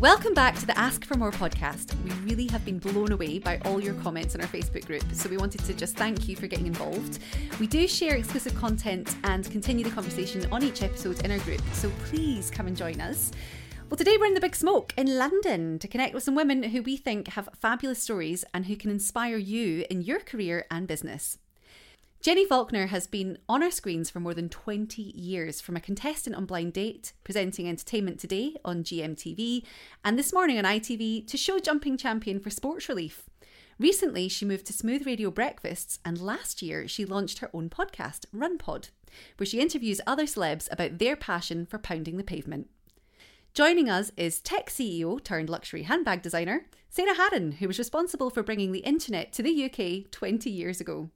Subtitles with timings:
[0.00, 1.94] Welcome back to the Ask for More podcast.
[2.04, 5.26] We really have been blown away by all your comments in our Facebook group, so
[5.26, 7.20] we wanted to just thank you for getting involved.
[7.58, 11.62] We do share exclusive content and continue the conversation on each episode in our group,
[11.72, 13.32] so please come and join us.
[13.88, 16.82] Well, today we're in the Big Smoke in London to connect with some women who
[16.82, 21.38] we think have fabulous stories and who can inspire you in your career and business.
[22.26, 26.34] Jenni Falconer has been on our screens for more than 20 years, from a contestant
[26.34, 29.62] on Blind Date, presenting Entertainment Today on GMTV,
[30.04, 33.30] and this morning on ITV to show jumping champion for Sports Relief.
[33.78, 38.24] Recently, she moved to Smooth Radio Breakfasts, and last year she launched her own podcast,
[38.32, 38.88] Run Pod,
[39.36, 42.68] where she interviews other celebs about their passion for pounding the pavement.
[43.56, 48.42] Joining us is tech CEO turned luxury handbag designer, Sarah Haran, who was responsible for
[48.42, 51.08] bringing the internet to the UK 20 years ago.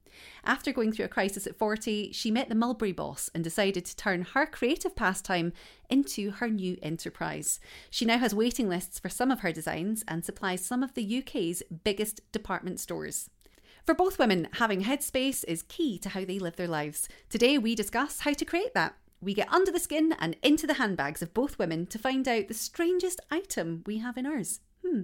[0.43, 3.95] After going through a crisis at 40, she met the Mulberry boss and decided to
[3.95, 5.53] turn her creative pastime
[5.91, 7.61] into her new enterprise.
[7.91, 11.19] She now has waiting lists for some of her designs and supplies some of the
[11.19, 13.29] UK's biggest department stores.
[13.85, 17.07] For both women, having headspace is key to how they live their lives.
[17.29, 18.95] Today, we discuss how to create that.
[19.23, 22.49] We get under the skin and into the handbags of both women to find out
[22.49, 24.61] the strangest item we have in ours.
[24.85, 25.03] Hmm.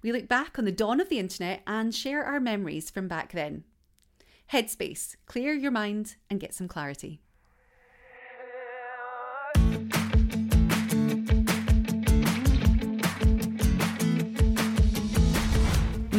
[0.00, 3.32] We look back on the dawn of the internet and share our memories from back
[3.32, 3.64] then.
[4.52, 7.20] Headspace, clear your mind and get some clarity.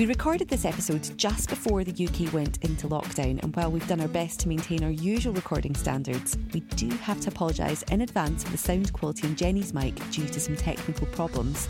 [0.09, 4.07] Recorded this episode just before the UK went into lockdown, and while we've done our
[4.07, 8.49] best to maintain our usual recording standards, we do have to apologise in advance for
[8.49, 11.69] the sound quality on Jenni's mic due to some technical problems.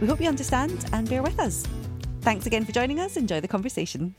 [0.00, 1.64] We hope you understand and bear with us.
[2.22, 3.16] Thanks again for joining us.
[3.16, 4.16] Enjoy the conversation.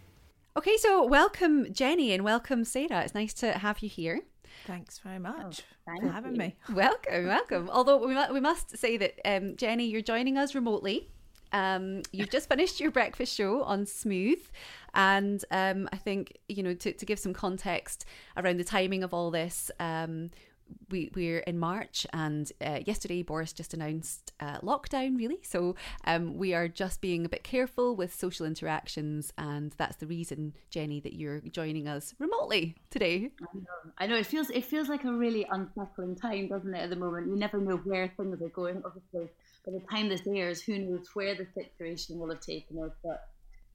[0.56, 3.04] Okay, so welcome, Jenni, and welcome, Sarah.
[3.04, 4.22] It's nice to have you here.
[4.66, 6.40] Thanks very much oh, for having you.
[6.40, 6.56] me.
[6.74, 7.70] Welcome, welcome.
[7.70, 11.10] Although we, we must say that, um, Jenni, you're joining us remotely.
[11.52, 14.42] Um, you've just finished your breakfast show on Smooth.
[14.94, 19.14] And um, I think, you know, to, to give some context around the timing of
[19.14, 20.32] all this, um,
[20.90, 25.18] we we're in March, and uh, yesterday Boris just announced uh, lockdown.
[25.18, 25.76] Really, so
[26.06, 30.54] um, we are just being a bit careful with social interactions, and that's the reason,
[30.72, 33.32] Jenni, that you're joining us remotely today.
[33.42, 33.92] I know.
[33.98, 36.80] I know it feels it feels like a really unsettling time, doesn't it?
[36.80, 38.82] At the moment, you never know where things are going.
[38.86, 39.30] Obviously,
[39.68, 42.92] by the time this airs, who knows where the situation will have taken us?
[43.04, 43.28] But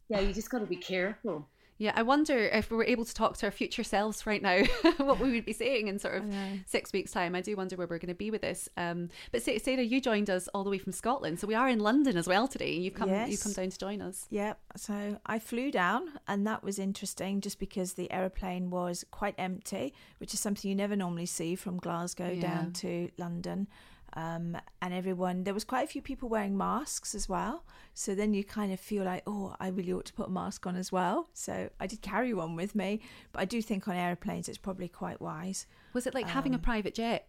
[0.09, 1.47] yeah, you just got to be careful.
[1.79, 4.63] Yeah, I wonder if we were able to talk to our future selves right now,
[4.99, 6.33] what we would be saying in sort of
[6.65, 7.35] six weeks' time.
[7.35, 8.69] I do wonder where we're going to be with this.
[8.77, 11.81] Um, but Sarah, you joined us all the way from Scotland, so we are in
[11.81, 12.73] London as well today.
[12.73, 13.31] You've come, yes.
[13.31, 14.27] you've come down to join us.
[14.31, 14.61] Yep.
[14.77, 19.93] So I flew down, and that was interesting, just because the aeroplane was quite empty,
[20.19, 22.43] which is something you never normally see from Glasgow yeah.
[22.43, 23.67] down to London.
[24.15, 27.65] Um, and everyone, there was quite a few people wearing masks as well.
[27.95, 30.67] So then you kind of feel like, oh, I really ought to put a mask
[30.67, 31.29] on as well.
[31.33, 33.01] So I did carry one with me,
[33.33, 35.67] but I do think on airplanes it's probably quite wise.
[35.93, 37.27] Was it like um, having a um, private jet?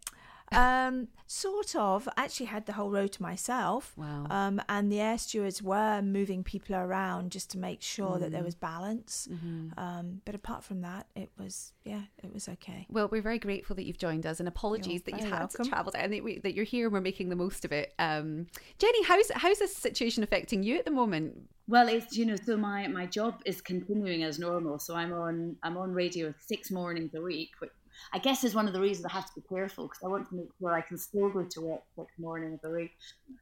[0.56, 2.08] Um, sort of.
[2.16, 3.94] I actually had the whole row to myself.
[3.97, 4.28] Wow.
[4.30, 8.19] Um, and the air stewards were moving people around just to make sure mm.
[8.22, 8.46] that there mm.
[8.46, 9.28] was balance.
[9.31, 9.80] Mm-hmm.
[9.80, 12.86] Um, but apart from that, it was yeah, it was okay.
[12.90, 15.66] Well, we're very grateful that you've joined us, and apologies you're that you had welcome.
[15.66, 16.12] to travel down.
[16.12, 17.94] That, that you're here and we're making the most of it.
[18.00, 18.47] Um,
[18.80, 21.50] Jenni, how's how's this situation affecting you at the moment?
[21.68, 24.80] Well, it's you know, so my my job is continuing as normal.
[24.80, 27.72] So I'm on I'm on radio six mornings a week, which
[28.11, 30.29] I guess is one of the reasons I have to be careful because I want
[30.29, 32.91] to make sure I can still go to work six morning of the week.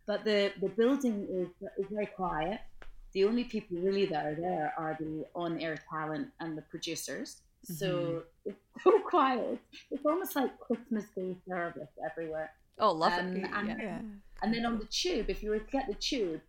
[0.06, 1.48] But the, the building is,
[1.78, 2.60] is very quiet.
[3.14, 7.42] The only people really that are there are the on air talent and the producers.
[7.66, 7.74] Mm-hmm.
[7.74, 9.60] So it's so quiet.
[9.92, 12.52] It's almost like Christmas Day service everywhere.
[12.80, 13.50] Oh, love um, it.
[13.54, 14.00] And, yeah.
[14.42, 16.42] and then on the tube, if you were to get the tube,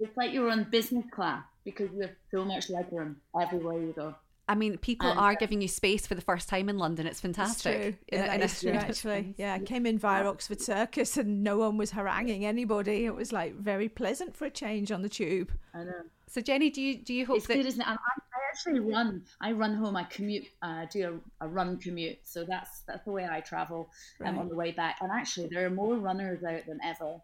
[0.00, 4.14] it's like you're on business class because you have so much legroom everywhere you go.
[4.48, 7.06] I mean, people and, are giving you space for the first time in London.
[7.06, 7.74] It's fantastic.
[7.74, 7.94] It's true.
[8.08, 9.34] In, yeah, in it's true, actually.
[9.36, 13.04] Yeah, I came in via Oxford Circus and no one was haranguing anybody.
[13.04, 15.52] It was like very pleasant for a change on the tube.
[15.74, 15.92] I know.
[16.28, 17.54] So Jenni, do you do you hope it's that?
[17.54, 17.86] It's good, isn't it?
[17.86, 19.22] I, I actually run.
[19.40, 19.96] I run home.
[19.96, 20.46] I commute.
[20.62, 22.18] Uh, do a, a, run commute.
[22.24, 23.90] So that's that's the way I travel
[24.24, 24.96] um, on the way back.
[25.00, 27.20] And actually, there are more runners out than ever.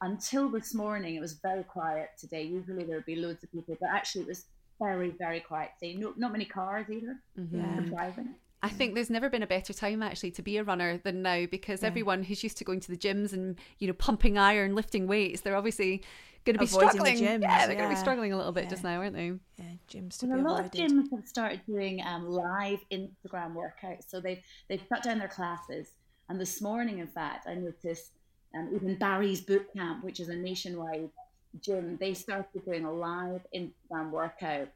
[0.00, 2.42] Until this morning, it was very quiet today.
[2.42, 4.46] Usually there would be loads of people, but actually it was
[4.82, 5.94] very, very quiet day.
[5.94, 7.16] No, not many cars either.
[7.38, 7.86] Mm-hmm.
[7.86, 8.34] Surprising.
[8.64, 11.46] I think there's never been a better time actually to be a runner than now
[11.46, 11.88] because yeah.
[11.88, 15.40] everyone who's used to going to the gyms and you know pumping iron, lifting weights,
[15.40, 16.02] they're obviously
[16.44, 17.14] going to be Avoiding struggling.
[17.16, 17.80] The gyms, yeah, they're yeah.
[17.80, 18.70] going to be struggling a little bit yeah.
[18.70, 19.32] just now, aren't they?
[19.58, 23.54] Yeah, gyms to well, be A lot of gyms have started doing um, live Instagram
[23.54, 25.88] workouts, so they've they've cut down their classes.
[26.28, 28.12] And this morning, in fact, I noticed
[28.54, 31.10] um, even Barry's Boot Camp, which is a nationwide
[31.60, 34.68] gym, they started doing a live Instagram workout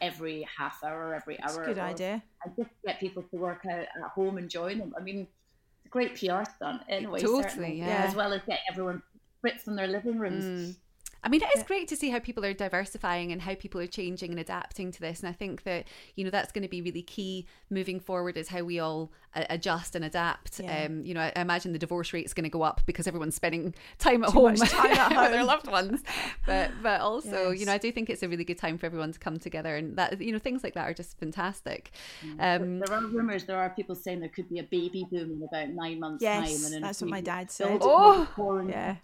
[0.00, 1.64] every half hour, every That's hour.
[1.64, 2.22] good idea.
[2.44, 4.94] And just get people to work out at home and join them.
[4.98, 7.20] I mean, it's a great PR stunt anyway.
[7.20, 8.04] Totally, certainly, yeah.
[8.08, 9.02] As well as get everyone
[9.44, 10.44] Brits from their living rooms.
[10.44, 10.76] Mm.
[11.22, 13.86] I mean, it is great to see how people are diversifying and how people are
[13.86, 15.20] changing and adapting to this.
[15.20, 15.86] And I think that,
[16.16, 19.44] you know, that's going to be really key moving forward is how we all uh,
[19.50, 20.60] adjust and adapt.
[20.60, 20.84] Yeah.
[20.84, 23.06] Um, you know, I, I imagine the divorce rate is going to go up because
[23.06, 26.02] everyone's spending time at Too home, much time at with their loved ones.
[26.46, 29.12] But, but also, you know, I do think it's a really good time for everyone
[29.12, 29.76] to come together.
[29.76, 31.90] And that, you know, things like that are just fantastic.
[32.38, 35.32] But Um, there are rumours, there are people saying there could be a baby boom
[35.32, 36.72] in about nine months' Yes, time.
[36.72, 37.78] And that's what my dad said.
[37.82, 38.66] Oh!
[38.66, 38.96] Yeah.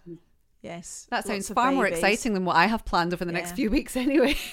[0.66, 1.06] Yes.
[1.10, 3.52] that lots sounds of far more exciting than what I have planned over the next
[3.52, 4.36] few weeks anyway.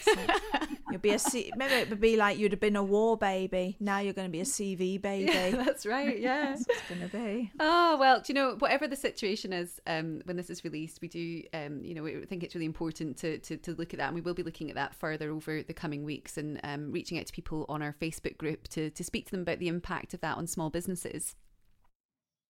[0.93, 3.75] You'll be a C- maybe it would be like you'd have been a war baby.
[3.79, 5.31] Now you're going to be a CV baby.
[5.31, 6.19] yeah, that's right.
[6.19, 6.43] Yeah.
[6.53, 7.51] That's what it's going to be.
[7.59, 11.07] Oh well, do you know whatever the situation is um, when this is released, we
[11.07, 14.07] do um, you know we think it's really important to, to to look at that,
[14.07, 17.17] and we will be looking at that further over the coming weeks and um, reaching
[17.17, 20.13] out to people on our Facebook group to to speak to them about the impact
[20.13, 21.35] of that on small businesses.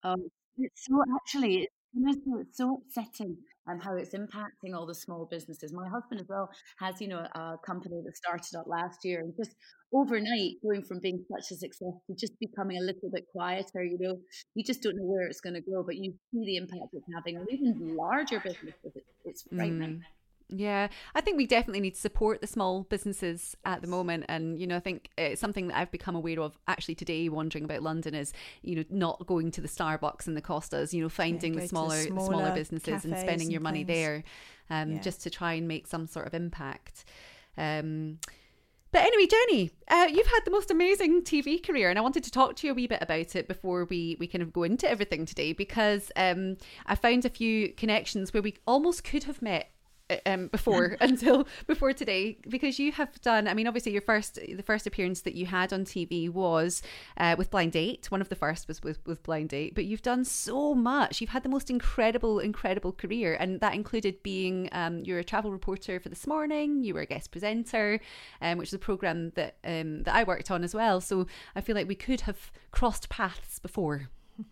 [0.04, 3.38] Um, it's so actually, you know, it's so upsetting
[3.70, 5.74] um, how it's impacting all the small businesses.
[5.74, 6.50] My husband as well
[6.80, 9.56] has, you know, a company that started up last year and just
[9.94, 13.84] overnight going from being such a success to just becoming a little bit quieter.
[13.84, 14.18] You know,
[14.56, 17.06] you just don't know where it's going to go, but you see the impact it's
[17.16, 18.92] having on even larger businesses.
[18.96, 20.04] It, it's frightening.
[20.50, 24.60] Yeah, I think we definitely need to support the small businesses at the moment, and
[24.60, 27.82] you know, I think it's something that I've become aware of actually today, wandering about
[27.82, 31.54] London, is you know not going to the Starbucks and the Costas, you know, finding
[31.54, 33.98] go the smaller, the smaller smaller businesses and spending your and money things.
[33.98, 34.24] there,
[34.70, 35.02] um, Yeah.
[35.02, 37.06] just to try and make some sort of impact.
[37.58, 38.20] Um,
[38.92, 42.32] but anyway, Jenni, uh, you've had the most amazing TV career, and I wanted to
[42.32, 44.88] talk to you a wee bit about it before we, we kind of go into
[44.88, 49.72] everything today because um, I found a few connections where we almost could have met
[49.72, 49.83] uh,
[50.26, 54.64] um, before until before today because you have done I mean obviously your first the
[54.64, 56.82] first appearance that you had on TV was
[57.18, 58.12] uh, with Blind Date.
[58.12, 59.76] One of the first was with, with Blind Date.
[59.76, 61.22] But you've done so much.
[61.22, 65.52] You've had the most incredible incredible career and that included being um, you're a travel
[65.52, 66.84] reporter for This Morning.
[66.84, 68.00] You were a guest presenter
[68.42, 71.02] um, which is a program that um, that I worked on as well.
[71.02, 74.10] So I feel like we could have crossed paths before.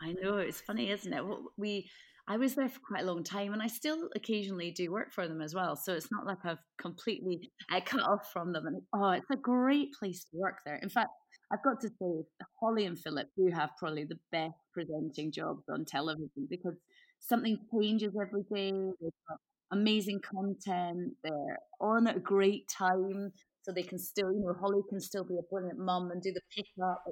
[0.00, 0.38] I know.
[0.38, 1.24] It's funny, isn't it?
[1.56, 1.88] We,
[2.26, 5.28] I was there for quite a long time, and I still occasionally do work for
[5.28, 5.76] them as well.
[5.76, 8.66] So it's not like I've completely uh, cut off from them.
[8.66, 10.76] And oh, it's a great place to work there.
[10.76, 11.10] In fact,
[11.52, 12.24] I've got to say,
[12.60, 16.76] Holly and Phillip do have probably the best presenting jobs on television because
[17.20, 18.70] something changes every day.
[18.72, 19.38] They've got
[19.70, 21.12] amazing content.
[21.22, 23.32] They're on at a great time.
[23.62, 26.32] So they can still, you know, Holly can still be a brilliant mum and do
[26.32, 27.02] the pickup.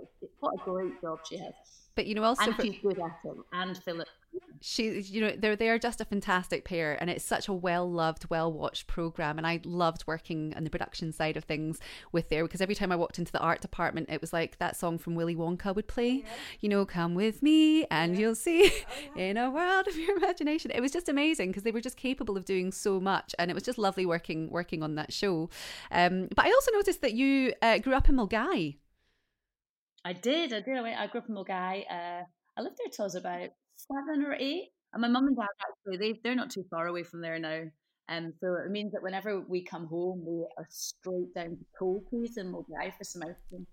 [0.41, 1.53] What a great job she has.
[1.95, 3.37] but you know also And for- she's good at it.
[3.53, 4.09] And Phillip.
[4.65, 7.91] She you know they're they are just a fantastic pair and it's such a well
[7.91, 11.81] loved well watched program and i loved working on the production side of things
[12.13, 14.77] with there because every time i walked into the art department it was like that
[14.77, 16.25] song from willy wonka would play
[16.61, 18.71] you know come with me and you'll see
[19.17, 22.37] in a world of your imagination it was just amazing because they were just capable
[22.37, 25.51] of doing so much and it was just lovely working working on that show
[25.91, 28.77] um but i also noticed that you uh, grew up in Milngavie
[30.05, 30.53] I did.
[30.53, 30.77] I did.
[30.77, 31.85] I, went, I grew up in Milngavie.
[31.89, 32.25] Uh,
[32.57, 34.71] I lived there till I was about seven or eight.
[34.93, 37.63] And my mum and dad actually, they, they're not too far away from there now.
[38.09, 42.37] Um, so it means that whenever we come home, we are straight down to Coalquays
[42.37, 43.67] in Milngavie for some outing.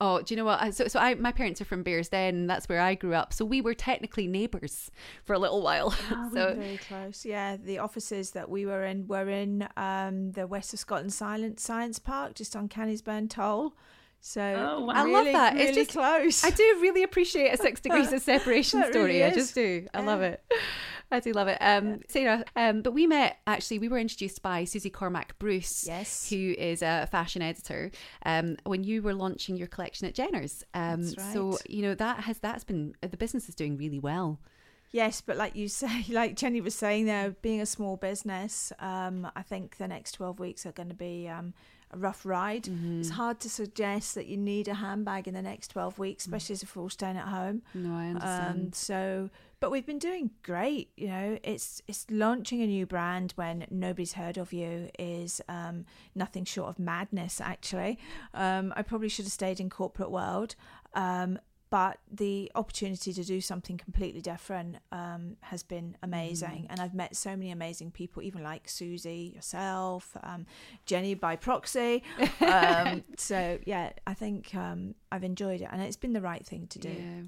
[0.00, 0.74] Oh, do you know what?
[0.74, 2.28] So, so I, my parents are from Bearsden.
[2.28, 3.32] and That's where I grew up.
[3.32, 4.92] So we were technically neighbours
[5.24, 5.92] for a little while.
[6.12, 7.24] Oh, so very close.
[7.24, 11.58] Yeah, the offices that we were in were in um, the West of Scotland Silent
[11.58, 13.74] Science Park, just on Canniesburn Toll.
[14.20, 14.92] So Oh, wow.
[14.94, 15.56] I really, love that.
[15.56, 16.44] It's just- close.
[16.44, 19.04] I do really appreciate a six degrees of separation story.
[19.04, 19.86] really I just do.
[19.94, 20.42] I love it.
[21.10, 21.56] I do love it.
[21.62, 23.78] Um, Sarah, um, but we met actually.
[23.78, 26.28] We were introduced by Susie Cormack Bruce, Yes.
[26.28, 27.90] who is a fashion editor.
[28.26, 30.64] Um, when you were launching your collection at Jenners.
[30.74, 34.38] Um, That's so you know that has that's been the business is doing really well.
[34.90, 39.30] Yes, but like you say, like Jenni was saying there, being a small business, um,
[39.34, 41.54] I think the next 12 weeks are going to be um,
[41.90, 42.64] a rough ride.
[42.64, 43.00] Mm-hmm.
[43.00, 46.26] It's hard to suggest that you need a handbag in the next 12 weeks, Mm.
[46.34, 47.62] especially if we're all staying at home.
[47.74, 48.60] No, I understand.
[48.66, 49.30] Um, so,
[49.60, 50.90] but we've been doing great.
[50.96, 55.84] You know, it's it's launching a new brand when nobody's heard of you is um,
[56.14, 57.40] nothing short of madness.
[57.40, 57.98] Actually,
[58.34, 60.54] um, I probably should have stayed in corporate world.
[60.94, 61.38] Um,
[61.70, 67.14] but the opportunity to do something completely different um, has been amazing, and I've met
[67.16, 70.46] so many amazing people, even like Susie, yourself, um,
[70.86, 72.02] Jenni by proxy.
[72.48, 76.66] Um, so yeah, I think um, I've enjoyed it, and it's been the right thing
[76.68, 76.88] to do.
[76.88, 77.22] Yeah.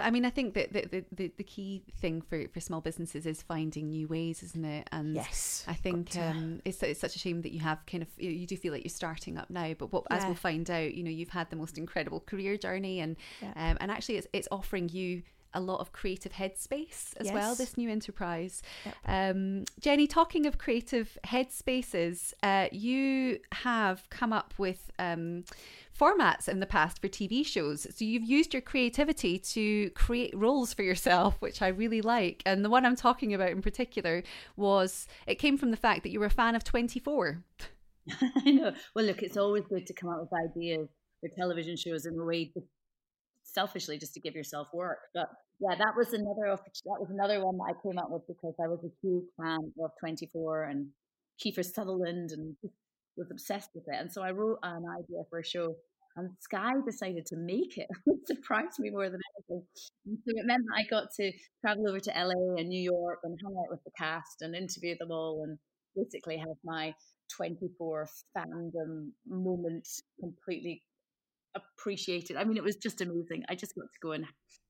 [0.00, 3.26] But I mean, I think that the, the, the, key thing for, for small businesses
[3.26, 4.88] is finding new ways, isn't it?
[4.90, 8.08] And yes, I think um, it's, it's such a shame that you have kind of,
[8.16, 9.74] you do feel like you're starting up now.
[9.74, 10.16] But what, yeah.
[10.16, 13.52] as we'll find out, you know, you've had the most incredible career journey and, yeah.
[13.56, 15.22] um, and actually it's, it's offering you
[15.54, 17.34] a lot of creative headspace as yes.
[17.34, 18.62] well, this new enterprise.
[18.84, 18.94] Yep.
[19.06, 25.44] Um, Jenni, talking of creative headspaces, uh, you have come up with um,
[25.98, 27.86] formats in the past for TV shows.
[27.94, 32.42] So you've used your creativity to create roles for yourself, which I really like.
[32.46, 34.22] And the one I'm talking about in particular
[34.56, 37.42] was it came from the fact that you were a fan of 24.
[38.44, 38.72] I know.
[38.94, 40.88] Well, look, it's always good to come up with ideas
[41.20, 42.50] for television shows in a way
[43.52, 44.98] selfishly just to give yourself work.
[45.14, 45.28] But
[45.60, 48.68] yeah, that was another that was another one that I came up with because I
[48.68, 50.88] was a huge fan of 24 and
[51.42, 52.56] Kiefer Sutherland and
[53.16, 53.96] was obsessed with it.
[53.98, 55.76] And so I wrote an idea for a show
[56.16, 59.66] and Sky decided to make it, which surprised me more than anything.
[60.06, 63.38] So it meant that I got to travel over to LA and New York and
[63.42, 65.58] hang out with the cast and interview them all and
[65.96, 66.94] basically have my
[67.36, 69.86] 24 fandom moment
[70.20, 70.82] completely
[71.54, 72.36] appreciated.
[72.36, 73.44] I mean, it was just amazing.
[73.48, 74.24] I just got to go and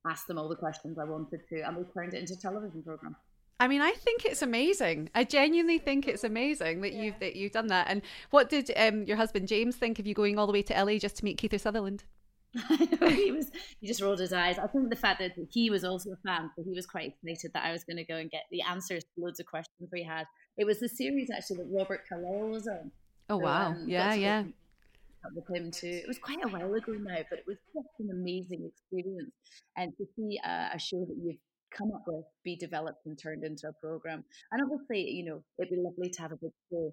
[0.09, 2.83] ask them all the questions I wanted to, and we turned it into a television
[2.83, 3.17] program.
[3.59, 5.11] I mean, I think it's amazing.
[5.15, 7.03] I genuinely think it's amazing that yeah.
[7.03, 7.89] you've that you've done that.
[7.91, 10.85] And what did um, your husband James think of you going all the way to
[10.85, 12.05] LA just to meet Kiefer Sutherland?
[13.09, 14.59] he was he just rolled his eyes.
[14.59, 17.53] I think the fact that he was also a fan, so he was quite excited
[17.53, 20.03] that I was going to go and get the answers to loads of questions we
[20.03, 20.25] had.
[20.57, 22.91] It was the series actually that Robert Carlyle was on.
[23.29, 23.67] Oh so, wow!
[23.69, 24.45] Um, yeah, yeah
[25.35, 26.01] with him too.
[26.03, 29.33] It was quite a while ago now, but it was just an amazing experience.
[29.77, 31.41] And to see a, a show that you've
[31.77, 34.25] come up with be developed and turned into a program.
[34.53, 36.91] And obviously, you know, it'd be lovely to have a big show,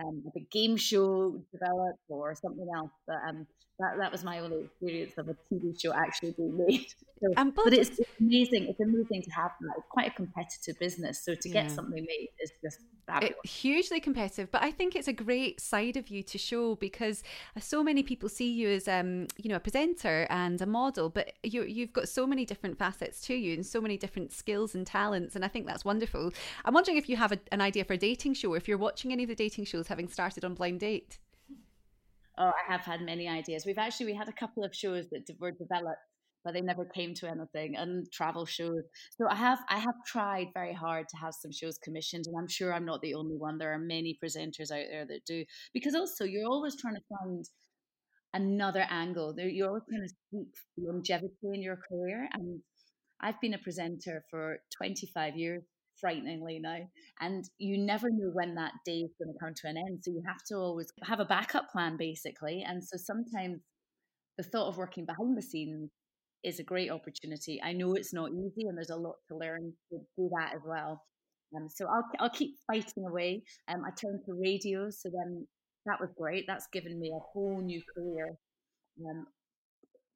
[0.00, 2.92] um, a big game show developed or something else.
[3.06, 3.46] But um,
[3.80, 6.86] that that was my only experience of a TV show actually being made.
[7.22, 8.68] So, but, but it's, it's, amazing.
[8.68, 9.74] It's amazing to have that.
[9.76, 11.64] It's quite a competitive business, so to yeah.
[11.64, 12.78] get something made is just
[13.20, 14.50] it, hugely competitive.
[14.50, 17.22] But I think it's a great side of you to show because
[17.58, 21.34] so many people see you as um you know a presenter and a model, but
[21.42, 24.86] you you've got so many different facets to you and so many different skills and
[24.86, 26.32] talents, and I think that's wonderful.
[26.64, 29.12] I'm wondering if you have a, an idea for a dating show, if you're watching
[29.12, 31.18] any of the dating shows, having started on Blind Date.
[32.40, 33.66] Oh, I have had many ideas.
[33.66, 36.00] We've actually we had a couple of shows that were developed,
[36.42, 37.76] but they never came to anything.
[37.76, 38.82] And travel shows.
[39.18, 42.48] So I have I have tried very hard to have some shows commissioned, and I'm
[42.48, 43.58] sure I'm not the only one.
[43.58, 45.44] There are many presenters out there that do
[45.74, 47.44] because also you're always trying to find
[48.32, 49.34] another angle.
[49.36, 52.60] You're always trying to seek longevity in your career, and
[53.20, 55.62] I've been a presenter for 25 years
[56.00, 56.78] frighteningly now.
[57.20, 60.00] And you never know when that day is going to come to an end.
[60.02, 62.64] So you have to always have a backup plan, basically.
[62.66, 63.60] And so sometimes
[64.38, 65.90] the thought of working behind the scenes
[66.42, 67.60] is a great opportunity.
[67.62, 70.62] I know it's not easy and there's a lot to learn to do that as
[70.66, 71.02] well.
[71.56, 73.42] Um, so I'll, I'll keep fighting away.
[73.68, 75.46] Um, I turned to radio, so then
[75.86, 76.44] that was great.
[76.46, 78.36] That's given me a whole new career.
[79.04, 79.26] Um,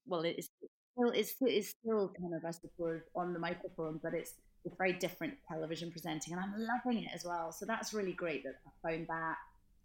[0.06, 0.48] well, it's
[0.92, 4.94] still it's, it's still kind of I suppose on the microphone, but it's it's very
[4.94, 7.52] different television presenting, and I'm loving it as well.
[7.52, 9.36] So that's really great that I found that.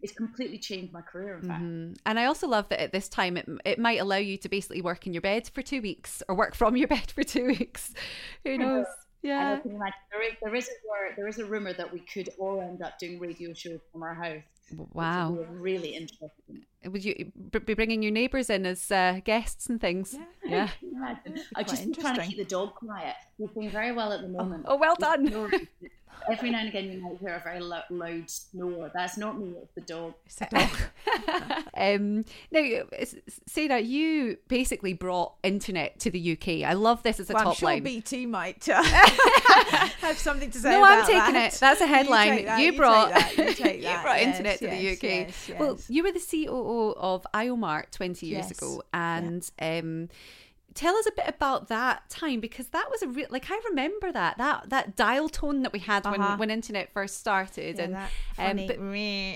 [0.02, 1.62] It's completely changed my career, in fact.
[1.62, 1.92] Mm-hmm.
[2.06, 4.80] And I also love that at this time it, it might allow you to basically
[4.80, 7.92] work in your bed for two weeks or work from your bed for two weeks.
[8.44, 8.86] Who knows?
[9.22, 9.60] Yeah.
[9.64, 12.98] There is, there is a there is a rumor that we could all end up
[12.98, 14.42] doing radio shows from our house.
[14.92, 15.44] Wow.
[15.50, 16.64] Really interesting.
[16.84, 20.16] Would you be bringing your neighbours in as uh, guests and things?
[20.44, 20.68] Yeah.
[20.82, 21.16] yeah.
[21.54, 23.16] I just been trying to keep the dog quiet.
[23.36, 24.64] He's doing very well at the oh, moment.
[24.66, 25.26] Oh, oh well done.
[26.30, 28.90] Every now and again, you might hear a very lo- loud snore.
[28.94, 30.14] That's not me; it's the dog.
[30.26, 31.64] It's the dog.
[31.76, 32.82] um, now,
[33.46, 36.68] Sarah, you basically brought internet to the UK.
[36.68, 37.82] I love this as a well, top I'm sure line.
[37.82, 40.70] BT might have something to say.
[40.70, 41.54] No, I'm taking that.
[41.54, 41.60] it.
[41.60, 42.38] That's a headline.
[42.38, 43.36] You, that, you, brought.
[43.36, 45.02] You, you, you brought yes, internet to the UK.
[45.02, 48.58] Yes, well, you were the COO of Iomart 20 years yes.
[48.58, 49.50] ago, and.
[49.60, 49.78] Yeah.
[49.78, 50.08] Um,
[50.74, 54.12] tell us a bit about that time because that was a real like I remember
[54.12, 56.16] that that that dial tone that we had uh-huh.
[56.16, 58.08] when when internet first started yeah,
[58.38, 58.76] and um, but,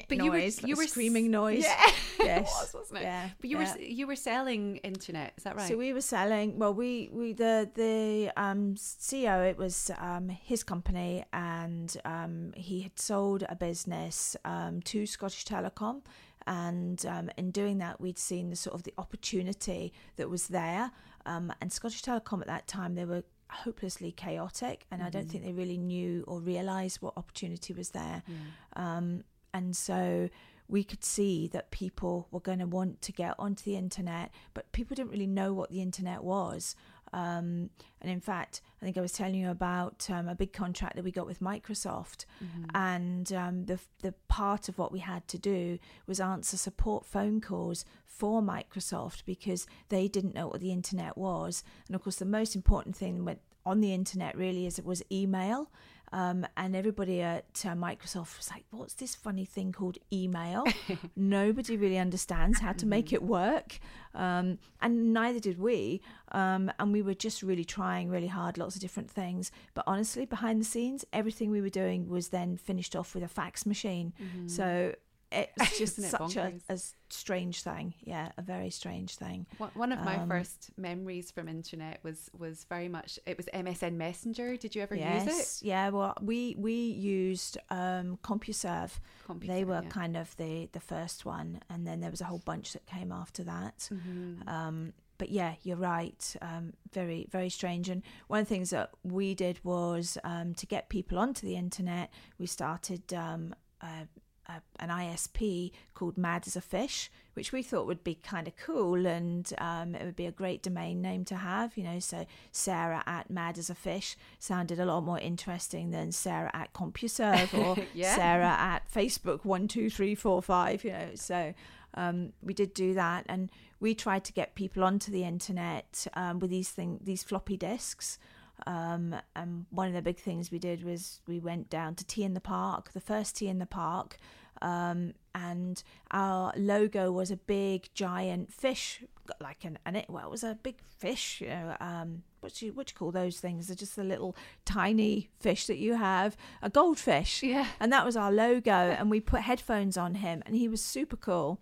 [0.09, 3.51] but noise, you were you were screaming noise yeah yes was, wasn't it yeah but
[3.51, 3.75] you yeah.
[3.75, 7.33] were you were selling internet is that right so we were selling well we we
[7.33, 13.57] the the um CEO it was um his company and um he had sold a
[13.57, 16.03] business um to Scottish Telecom
[16.47, 20.91] and um, in doing that we'd seen the sort of the opportunity that was there
[21.27, 25.07] um, and Scottish Telecom at that time, they were hopelessly chaotic, and mm-hmm.
[25.07, 25.31] I don't mm-hmm.
[25.31, 28.23] think they really knew or realised what opportunity was there.
[28.27, 28.37] Yeah.
[28.77, 30.29] Um, and so
[30.69, 34.73] we could see that people were going to want to get onto the internet, but
[34.73, 36.75] people didn't really know what the internet was.
[37.15, 40.97] Um, and in fact, I think I was telling you about um, a big contract
[40.97, 42.65] that we got with Microsoft, mm-hmm.
[42.75, 45.79] and um, the the part of what we had to do
[46.09, 51.63] was answer support phone calls for Microsoft because they didn't know what the internet was,
[51.87, 53.25] and of course, the most important thing
[53.65, 55.71] on the internet really is it was email
[56.15, 60.63] um, and everybody at uh, Microsoft was like, what's this funny thing called email?
[61.17, 63.17] Nobody really understands how to make mm-hmm.
[63.17, 63.81] it work.
[64.15, 66.03] Um, and neither did we.
[66.31, 69.51] Um, and we were just really trying really hard, lots of different things.
[69.75, 73.29] But honestly, behind the scenes, everything we were doing was then finished off with a
[73.29, 74.13] fax machine.
[74.23, 74.47] Mm-hmm.
[74.47, 74.95] So
[75.35, 76.79] it's just such a, a,
[77.11, 82.01] strange thing yeah a very strange thing one of my um, first memories from internet
[82.03, 85.91] was was very much it was msn messenger did you ever yes, use it yeah
[85.91, 88.99] well we we used um compuserve,
[89.29, 89.89] CompuServe they were yeah.
[89.89, 93.13] kind of the the first one and then there was a whole bunch that came
[93.13, 94.49] after that mm-hmm.
[94.49, 96.37] um but yeah, you're right.
[96.43, 97.89] Um, very, very strange.
[97.89, 101.57] And one of the things that we did was um, to get people onto the
[101.57, 102.11] internet.
[102.39, 104.07] We started um, uh,
[104.47, 108.57] a, an ISP called Mad as a Fish, which we thought would be kind of
[108.57, 111.77] cool and um, it would be a great domain name to have.
[111.77, 116.13] You know, so Sarah at Mad as a Fish sounded a lot more interesting than
[116.13, 118.15] Sarah at CompuServe or yeah.
[118.15, 120.85] Sarah at Facebook one two three four five.
[120.85, 121.55] You know, so
[121.95, 126.39] um, we did do that, and we tried to get people onto the internet um,
[126.39, 128.19] with these thing these floppy disks.
[128.67, 132.23] Um, and one of the big things we did was we went down to T
[132.23, 134.19] in the Park, the first T in the Park,
[134.63, 139.03] um, and our logo was a big giant fish,
[139.41, 141.41] like an, an it well, it was a big fish.
[141.41, 143.67] You know, um, what you what you call those things?
[143.67, 147.43] They're just the little tiny fish that you have, a goldfish.
[147.43, 150.81] Yeah, and that was our logo, and we put headphones on him, and he was
[150.81, 151.61] super cool.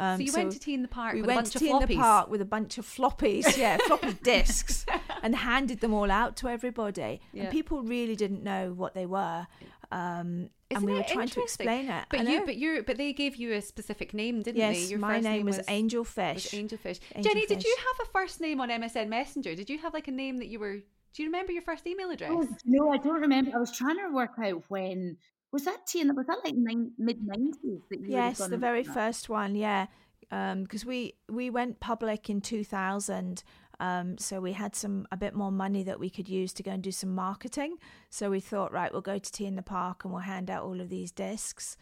[0.00, 1.14] Um, so you so went to T in the Park.
[1.14, 4.86] We went to T in the Park with a bunch of floppies, yeah, floppy disks,
[5.22, 7.20] and handed them all out to everybody.
[7.34, 7.42] Yeah.
[7.42, 9.46] And people really didn't know what they were.
[9.92, 12.06] Um, and we were trying to explain it.
[12.08, 14.82] But you, but you, but they gave you a specific name, didn't yes, they?
[14.92, 16.34] Yes, my name, name was, was Angelfish.
[16.34, 17.00] Was Angelfish.
[17.14, 17.48] Angel Jenni, Fish.
[17.48, 19.54] did you have a first name on MSN Messenger?
[19.54, 20.76] Did you have like a name that you were?
[21.12, 22.30] Do you remember your first email address?
[22.32, 23.50] Oh, no, I don't remember.
[23.54, 25.18] I was trying to work out when
[25.52, 29.54] was that T was that like mid nineties Yes, the very first one.
[29.54, 29.86] Yeah,
[30.30, 33.42] because um, we we went public in 2000
[33.80, 36.70] um, so we had some a bit more money that we could use to go
[36.70, 37.78] and do some marketing
[38.10, 40.62] so we thought right we'll go to T in the Park and we'll hand out
[40.62, 41.76] all of these discs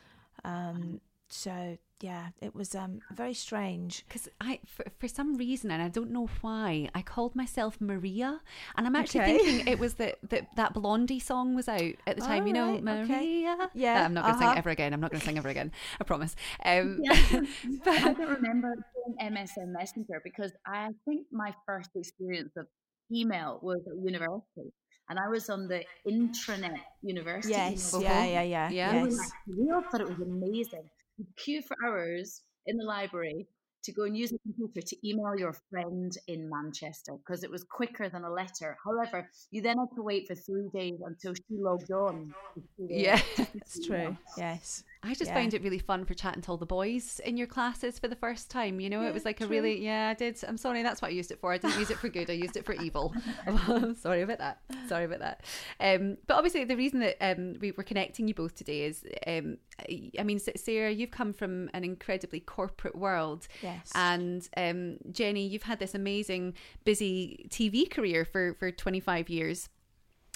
[0.45, 4.05] um, so yeah, it was um, very strange.
[4.07, 8.41] Because I, for, for some reason, and I don't know why, I called myself Maria,
[8.77, 9.39] and I'm actually okay.
[9.39, 12.47] thinking it was that that that Blondie song was out at the time.
[12.47, 13.57] you know, right, Maria.
[13.61, 13.71] Okay.
[13.75, 14.53] Yeah, I'm not going to uh-huh.
[14.53, 14.95] sing ever again.
[14.95, 15.73] I'm not going to sing ever again.
[16.01, 16.35] I promise.
[16.65, 17.15] Um, yeah,
[17.87, 22.67] I don't remember doing MSN Messenger because I think my first experience of
[23.13, 24.73] email was at university
[25.09, 27.55] and I was on the intranet university.
[27.55, 29.05] Yes, yeah, yeah, yeah, yeah.
[29.05, 29.31] Yes.
[29.47, 30.89] We all thought it was amazing
[31.37, 33.47] queue for hours in the library
[33.85, 37.65] to go and use a computer to email your friend in Manchester because it was
[37.65, 38.77] quicker than a letter.
[38.85, 42.35] However, you then had to wait for three days until she logged on.
[42.77, 43.21] Yeah,
[43.55, 44.17] it's true.
[44.37, 44.85] Yes.
[45.01, 45.35] I just yeah.
[45.35, 48.17] found it really fun for chatting to all the boys in your classes for the
[48.17, 48.81] first time.
[48.81, 49.47] You know, yeah, it was like true.
[49.47, 50.37] a really, yeah, I did.
[50.47, 51.53] I'm sorry, that's what I used it for.
[51.53, 52.29] I didn't use it for good.
[52.29, 53.15] I used it for evil.
[54.01, 54.59] sorry about that.
[54.89, 55.45] Sorry about that.
[55.79, 59.59] Um, but obviously, the reason that um, we were connecting you both today is, um,
[60.19, 63.47] I mean, Sarah, you've come from an incredibly corporate world.
[63.63, 63.93] Yes.
[63.95, 69.69] And um, Jenni, you've had this amazing, busy TV career for, for 25 years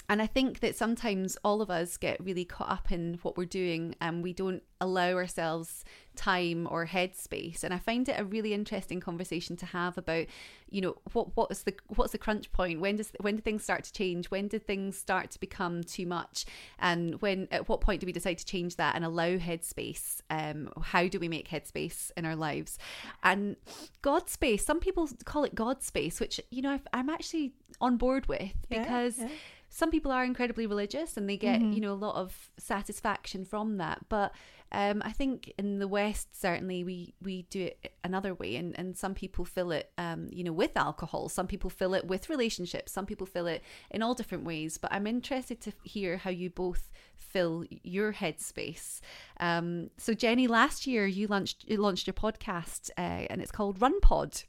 [0.09, 3.45] and I think that sometimes all of us get really caught up in what we're
[3.45, 5.85] doing and we don't allow ourselves
[6.15, 7.63] time or headspace.
[7.63, 10.25] And I find it a really interesting conversation to have about,
[10.69, 12.81] you know, what what is the what's the crunch point?
[12.81, 14.29] When does when do things start to change?
[14.29, 16.45] When do things start to become too much?
[16.79, 20.19] And when at what point do we decide to change that and allow headspace?
[20.29, 22.77] Um, how do we make headspace in our lives?
[23.23, 23.55] And
[24.01, 24.65] God space.
[24.65, 28.53] Some people call it God space, which you know i am actually on board with
[28.69, 29.17] because.
[29.17, 29.35] Yeah, yeah
[29.73, 31.73] some people are incredibly religious and they get mm-hmm.
[31.73, 34.05] you know a lot of satisfaction from that.
[34.07, 34.31] But
[34.71, 38.95] um, I think in the West certainly we we do it another way and, and
[38.95, 41.27] some people fill it um, you know with alcohol.
[41.27, 42.91] Some people fill it with relationships.
[42.91, 44.77] Some people fill it in all different ways.
[44.77, 48.99] But I'm interested to hear how you both fill your headspace.
[49.39, 53.81] Um, so Jenni last year you launched you launched your podcast uh, and it's called
[53.81, 54.43] Run Pod.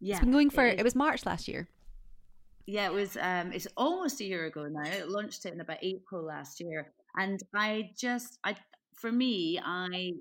[0.00, 1.66] Yeah it's been going for it, it was March last year
[2.66, 3.16] yeah, it was.
[3.16, 4.88] Um, it's almost a year ago now.
[4.88, 8.56] I launched it in about April last year, and I just, I
[8.94, 10.12] for me, I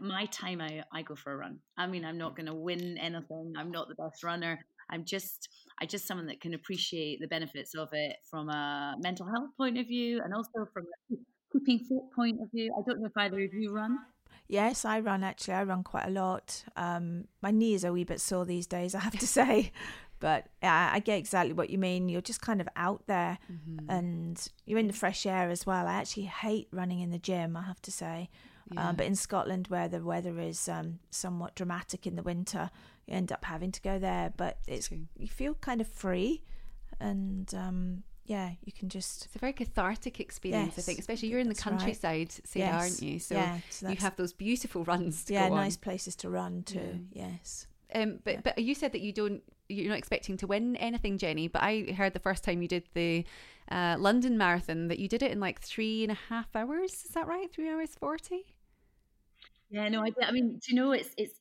[0.00, 1.58] my time out, I go for a run.
[1.76, 3.52] I mean, I'm not going to win anything.
[3.56, 4.58] I'm not the best runner.
[4.90, 5.48] I'm just
[5.80, 9.78] I just someone that can appreciate the benefits of it from a mental health point
[9.78, 11.16] of view and also from a
[11.52, 12.72] keeping fit point of view.
[12.78, 13.98] I don't know if either of you run.
[14.48, 15.54] Yes, I run actually.
[15.54, 16.64] I run quite a lot.
[16.76, 19.72] Um, my knees are a wee bit sore these days, I have to say.
[20.22, 22.08] But I, I get exactly what you mean.
[22.08, 23.90] You're just kind of out there mm-hmm.
[23.90, 25.88] and you're in the fresh air as well.
[25.88, 28.30] I actually hate running in the gym, I have to say.
[28.70, 28.88] Um, yeah.
[28.88, 32.70] Um, but in Scotland, where the weather is um, somewhat dramatic in the winter,
[33.08, 34.32] you end up having to go there.
[34.36, 36.44] But it's you feel kind of free,
[37.00, 39.26] and um, yeah, you can just.
[39.26, 41.00] It's a very cathartic experience, yes, I think.
[41.00, 42.40] Especially you're in the countryside, right.
[42.44, 42.74] say, yes.
[42.74, 43.18] aren't you?
[43.18, 45.24] So, yeah, so you have those beautiful runs.
[45.28, 47.00] yeah, nice places to run too.
[47.10, 47.26] Yeah.
[47.26, 47.66] Yes.
[47.92, 48.40] Um, but yeah.
[48.44, 51.50] but you said that you don't you're not expecting to win anything, Jenni.
[51.50, 53.24] But I heard the first time you did the
[53.70, 56.92] uh, London Marathon that you did it in like three and a half hours.
[57.04, 57.52] Is that right?
[57.52, 58.46] Three hours forty.
[59.70, 61.40] Yeah, no, I, I mean, do you know, it's it's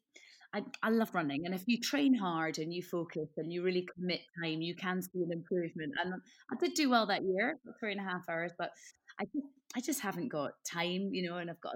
[0.54, 3.88] I, I love running, and if you train hard and you focus and you really
[3.96, 5.94] commit time, you can see an improvement.
[6.04, 6.14] And
[6.52, 8.72] I did do well that year, three and a half hours, but
[9.20, 11.76] I just I just haven't got time, you know, and I've got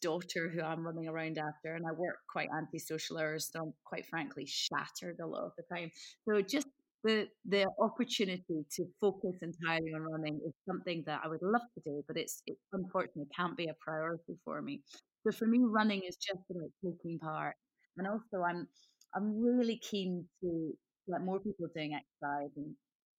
[0.00, 4.06] daughter who I'm running around after, and I work quite antisocial hours, so I'm quite
[4.06, 5.90] frankly shattered a lot of the time.
[6.28, 6.68] So just
[7.04, 11.80] the the opportunity to focus entirely on running is something that I would love to
[11.84, 14.82] do, but it's it unfortunately can't be a priority for me.
[15.24, 17.56] So for me, running is just about taking part,
[17.98, 18.66] and also I'm
[19.14, 20.72] I'm really keen to
[21.10, 22.74] get more people doing exercise and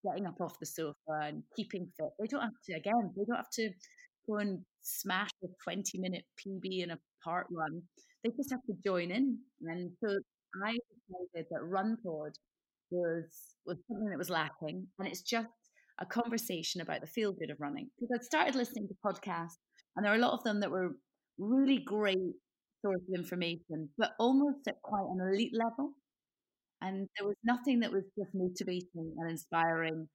[0.06, 2.10] getting up off the sofa and keeping fit.
[2.20, 3.12] They don't have to again.
[3.16, 3.70] They don't have to
[4.28, 7.82] go and smash a 20 minute PB in a parkrun.
[8.24, 9.38] They just have to join in.
[9.62, 10.10] And so
[10.66, 12.34] I decided that RunPod
[12.92, 15.48] was was something that was lacking, and it's just
[16.00, 17.90] a conversation about the feel good of running.
[18.00, 19.58] Because I'd started listening to podcasts,
[19.96, 20.92] and there are a lot of them that were
[21.38, 22.18] really great
[22.82, 25.94] source of information, but almost at quite an elite level.
[26.82, 30.10] And there was nothing that was just motivating and inspiring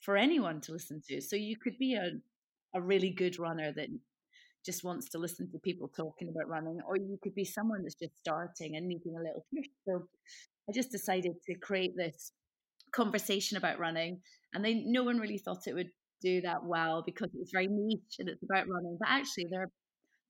[0.00, 1.20] for anyone to listen to.
[1.20, 2.12] So you could be a,
[2.74, 3.88] a really good runner that
[4.64, 7.94] just wants to listen to people talking about running, or you could be someone that's
[7.94, 9.66] just starting and needing a little push.
[9.86, 10.06] So
[10.68, 12.32] I just decided to create this
[12.92, 14.20] conversation about running,
[14.54, 15.90] and they no one really thought it would
[16.22, 18.96] do that well because it's very niche and it's about running.
[18.98, 19.70] But actually, there are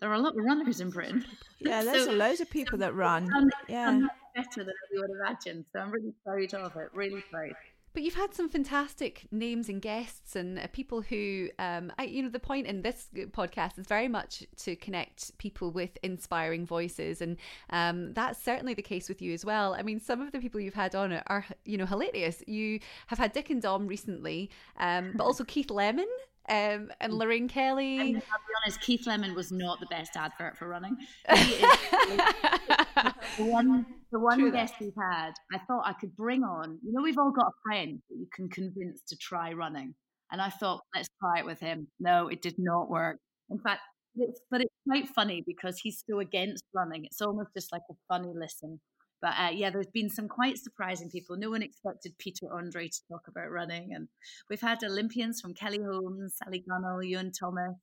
[0.00, 1.24] there are a lot of runners in Britain.
[1.61, 3.26] Yeah, there's so, loads of people so that run.
[3.26, 4.00] Done, yeah,
[4.35, 5.64] better than we would imagine.
[5.72, 6.88] So I'm really proud of it.
[6.92, 7.54] Really proud.
[7.94, 12.24] But you've had some fantastic names and guests and uh, people who, um, I, you
[12.24, 17.22] know, the point in this podcast is very much to connect people with inspiring voices,
[17.22, 17.37] and
[17.70, 19.74] um, that's certainly the case with you as well.
[19.74, 22.42] I mean, some of the people you've had on are, you know, hilarious.
[22.48, 26.09] You have had Dick and Dom recently, um, but also Keith Lemon
[26.48, 27.18] um, and mm.
[27.18, 27.98] Lorraine Kelly.
[27.98, 30.96] And I'll be honest, Keith Lemon was not the best advert for running.
[31.28, 36.78] the one, the one guest we've had, I thought I could bring on.
[36.85, 39.94] You know, we've all got a friend that you can convince to try running,
[40.30, 41.88] and I thought, let's try it with him.
[41.98, 43.18] No, it did not work.
[43.50, 43.80] In fact,
[44.16, 47.04] it's, but it's quite funny because he's so against running.
[47.04, 48.80] It's almost just like a funny listen.
[49.20, 51.37] But uh, yeah, there's been some quite surprising people.
[51.37, 53.94] No one expected Peter Andre to talk about running.
[53.94, 54.09] And
[54.50, 57.74] we've had Olympians from Kelly Holmes, Sally Gunnell, Iwan Thomas,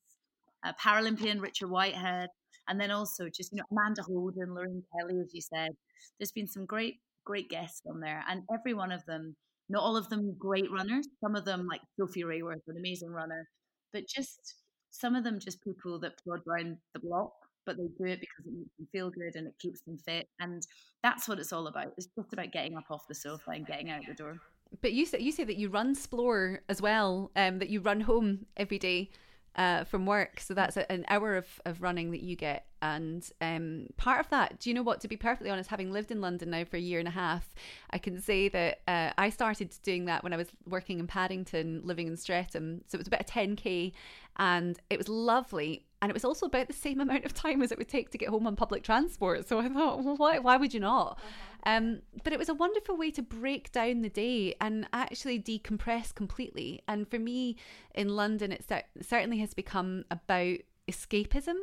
[0.79, 2.29] Paralympian Richard Whitehead,
[2.67, 5.71] and then also just, you know, Amanda Holden, Lorraine Kelly, as you said.
[6.19, 8.23] There's been some great, great guests on there.
[8.29, 9.35] And every one of them,
[9.69, 13.47] not all of them great runners, some of them, like Sophie Raworth, an amazing runner,
[13.93, 14.55] but just
[14.91, 17.31] some of them just people that plod around the block
[17.65, 20.27] but they do it because it makes them feel good and it keeps them fit.
[20.39, 20.65] And
[21.03, 21.93] that's what it's all about.
[21.97, 24.39] It's just about getting up off the sofa and getting out the door.
[24.81, 28.01] But you say you say that you run Splore as well, um, that you run
[28.01, 29.09] home every day
[29.55, 30.39] uh, from work.
[30.39, 32.65] So that's a, an hour of, of running that you get.
[32.81, 35.01] And um, part of that, do you know what?
[35.01, 37.53] To be perfectly honest, having lived in London now for a year and a half,
[37.91, 41.81] I can say that uh, I started doing that when I was working in Paddington,
[41.83, 42.81] living in Streatham.
[42.87, 43.91] So it was about a 10k,
[44.37, 47.71] and it was lovely and it was also about the same amount of time as
[47.71, 49.47] it would take to get home on public transport.
[49.47, 51.17] So I thought, well, why, why would you not?
[51.17, 51.27] Uh-huh.
[51.63, 56.13] Um, but it was a wonderful way to break down the day and actually decompress
[56.13, 56.81] completely.
[56.87, 57.55] And for me
[57.93, 58.65] in London, it
[59.01, 60.57] certainly has become about
[60.89, 61.55] escapism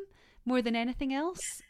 [0.44, 1.62] more than anything else.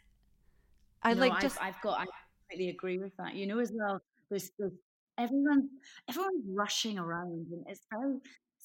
[1.01, 1.61] I no, like I've, just.
[1.61, 1.99] I've got.
[1.99, 2.05] I
[2.47, 3.33] completely agree with that.
[3.33, 4.01] You know, as well.
[4.29, 4.73] There's, there's
[5.17, 5.69] everyone.
[6.09, 8.17] Everyone's rushing around, and it's very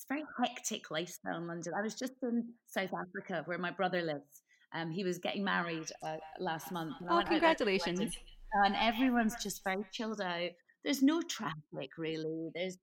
[0.05, 1.73] it's very hectic lifestyle in London.
[1.77, 4.43] I was just in South Africa where my brother lives.
[4.75, 6.95] Um, he was getting married uh, last month.
[7.09, 8.17] oh, congratulations!
[8.64, 10.51] and everyone's just very chilled out.
[10.85, 12.51] There's no traffic really.
[12.55, 12.77] There's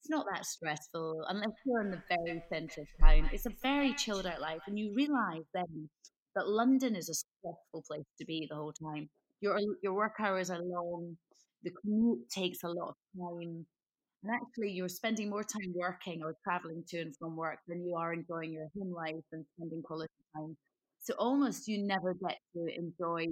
[0.00, 3.30] it's not that stressful unless you're in the very centre of town.
[3.32, 5.88] It's a very chilled out life, and you realise then
[6.36, 9.08] that London is a stressful place to be the whole time.
[9.40, 11.16] Your your work hours are long.
[11.64, 13.66] The commute takes a lot of time
[14.22, 17.94] And actually, you're spending more time working or traveling to and from work than you
[17.96, 20.56] are enjoying your home life and spending quality time.
[21.00, 23.26] So almost you never get to enjoy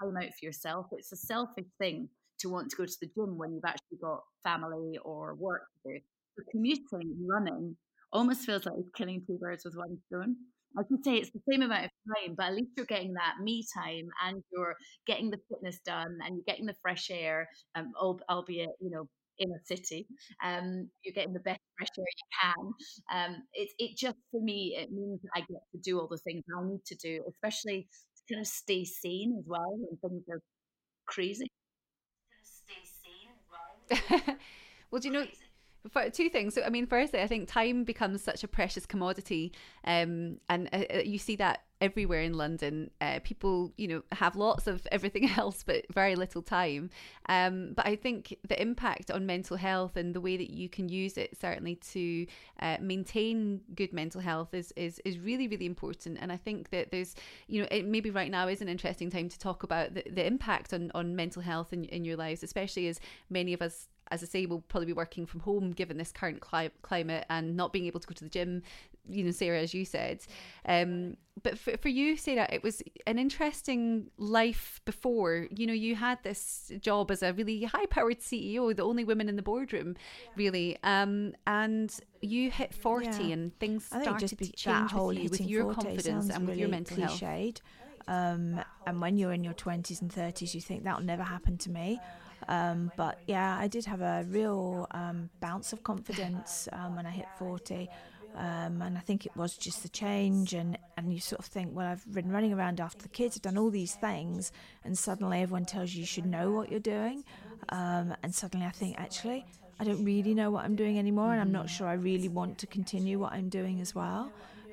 [0.00, 0.86] time out for yourself.
[0.92, 2.08] It's a selfish thing
[2.40, 5.92] to want to go to the gym when you've actually got family or work to
[5.94, 5.98] do.
[6.36, 7.76] So commuting running
[8.12, 10.36] almost feels like it's killing two birds with one stone.
[10.78, 13.36] I could say it's the same amount of time, but at least you're getting that
[13.42, 17.92] me time and you're getting the fitness done and you're getting the fresh air, um,
[17.98, 20.06] albeit, you know, in a city.
[20.44, 22.72] Um, you're getting the best fresh air you can.
[23.34, 26.44] Um, it, it just, for me, it means I get to do all the things
[26.56, 30.40] I need to do, especially to kind of stay sane as well when things are
[31.06, 31.50] crazy.
[32.42, 33.30] Stay sane
[33.90, 34.36] as well.
[34.90, 35.26] well, do you know?
[35.92, 36.54] For two things.
[36.54, 39.52] So, I mean, firstly, I think time becomes such a precious commodity,
[39.84, 42.90] um, and uh, uh, you see that everywhere in London.
[43.00, 46.90] Uh, people, you know, have lots of everything else, but very little time.
[47.28, 50.88] Um, but I think the impact on mental health and the way that you can
[50.88, 52.26] use it certainly to
[52.60, 56.18] uh, maintain good mental health is is is really really important.
[56.20, 57.14] And I think that there's,
[57.46, 60.26] you know, it maybe right now is an interesting time to talk about the, the
[60.26, 64.22] impact on on mental health in in your lives, especially as many of us as
[64.22, 67.72] I say, will probably be working from home given this current cli- climate and not
[67.72, 68.62] being able to go to the gym.
[69.10, 70.20] You know, Sarah, as you said.
[70.66, 75.46] Um, but for, for you, Sarah, it was an interesting life before.
[75.50, 79.28] You know, you had this job as a really high powered CEO, the only woman
[79.28, 79.96] in the boardroom,
[80.36, 80.76] really.
[80.82, 83.32] Um, and you hit 40 yeah.
[83.32, 86.96] and things started to change with you, with your confidence and with really your mental
[86.98, 87.20] cliched.
[87.20, 87.62] health.
[88.08, 91.70] Um, and when you're in your 20s and 30s, you think that'll never happen to
[91.70, 92.00] me.
[92.48, 97.10] Um, but yeah, I did have a real um, bounce of confidence um, when I
[97.10, 97.88] hit 40.
[98.36, 101.74] Um, and I think it was just the change, and, and you sort of think,
[101.74, 104.52] well, I've been running around after the kids, I've done all these things,
[104.84, 107.24] and suddenly everyone tells you you should know what you're doing.
[107.70, 109.44] Um, and suddenly I think, actually,
[109.80, 112.58] I don't really know what I'm doing anymore, and I'm not sure I really want
[112.58, 114.30] to continue what I'm doing as well.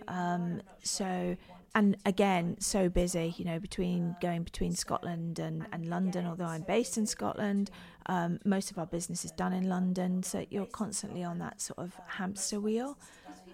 [0.08, 1.36] Um, so
[1.76, 6.62] and again, so busy, you know, between going between Scotland and, and London, although I'm
[6.62, 7.70] based in Scotland,
[8.06, 11.80] um, most of our business is done in London, so you're constantly on that sort
[11.80, 12.98] of hamster wheel.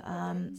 [0.03, 0.55] Um,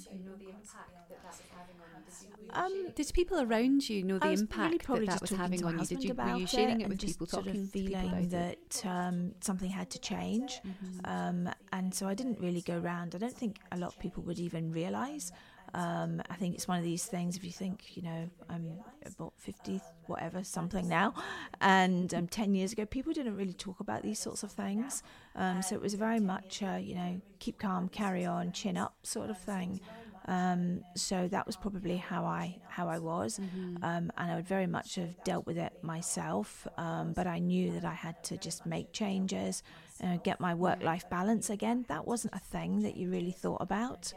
[2.51, 5.87] um, did people around you know the impact really that that was having on you?
[5.87, 9.35] Did you were you sharing it, it with people, sort talking of feeling that um,
[9.41, 10.99] something had to change, mm-hmm.
[11.05, 13.15] um, and so I didn't really go around.
[13.15, 15.31] I don't think a lot of people would even realise
[15.75, 17.37] um, I think it's one of these things.
[17.37, 21.15] If you think, you know, I'm about 50, whatever, something now,
[21.61, 25.03] and um, 10 years ago, people didn't really talk about these sorts of things.
[25.35, 28.95] Um, so it was very much, uh, you know, keep calm, carry on, chin up
[29.03, 29.81] sort of thing.
[30.27, 33.77] Um, so that was probably how I how I was, mm-hmm.
[33.83, 36.67] um, and I would very much have dealt with it myself.
[36.79, 39.63] Um, but I knew that I had to just make changes,
[40.03, 41.87] uh, get my work life balance again.
[41.89, 44.13] That wasn't a thing that you really thought about.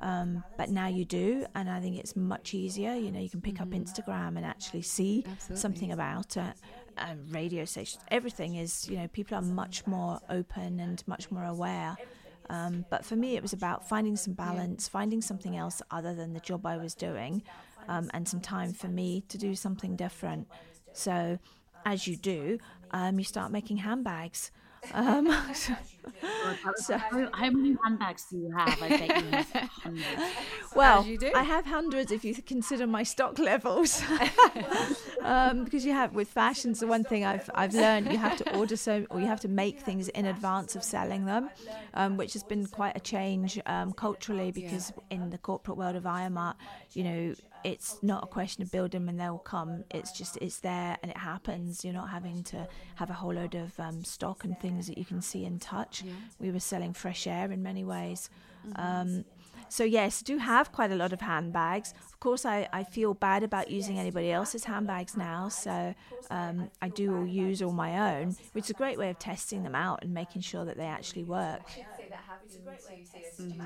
[0.00, 2.94] Um, but now you do, and I think it's much easier.
[2.94, 3.74] You know, you can pick mm-hmm.
[3.74, 5.56] up Instagram and actually see Absolutely.
[5.56, 6.54] something about it.
[6.96, 11.44] Um, radio stations, everything is, you know, people are much more open and much more
[11.44, 11.96] aware.
[12.48, 16.32] Um, but for me, it was about finding some balance, finding something else other than
[16.32, 17.42] the job I was doing,
[17.88, 20.48] um, and some time for me to do something different.
[20.92, 21.38] So,
[21.86, 22.58] as you do,
[22.90, 24.50] um, you start making handbags.
[26.76, 28.82] So, how, how, many handbags do you have?
[28.82, 30.06] I bet you have hundreds.
[30.74, 34.02] Well, I have hundreds if you consider my stock levels.
[35.22, 38.56] um, because you have with fashions, the one thing I've I've learned you have to
[38.56, 41.50] order so or you have to make things in advance of selling them,
[41.94, 45.16] um, which has been quite a change um, culturally because yeah.
[45.16, 46.54] in the corporate world of Iomart,
[46.92, 47.34] you know,
[47.64, 49.84] it's not a question of build them and they'll come.
[49.90, 51.84] It's just it's there and it happens.
[51.84, 55.04] You're not having to have a whole load of um, stock and things that you
[55.04, 55.89] can see and touch.
[56.04, 56.12] Yeah.
[56.38, 58.30] We were selling fresh air in many ways.
[58.66, 58.80] Mm-hmm.
[58.80, 59.24] Um,
[59.68, 61.94] so yes, do have quite a lot of handbags.
[62.12, 65.94] Of course, I, I feel bad about using anybody else's handbags now, so
[66.30, 69.62] um, I do all use all my own, which is a great way of testing
[69.62, 71.62] them out and making sure that they actually work.
[73.40, 73.60] Mm-hmm.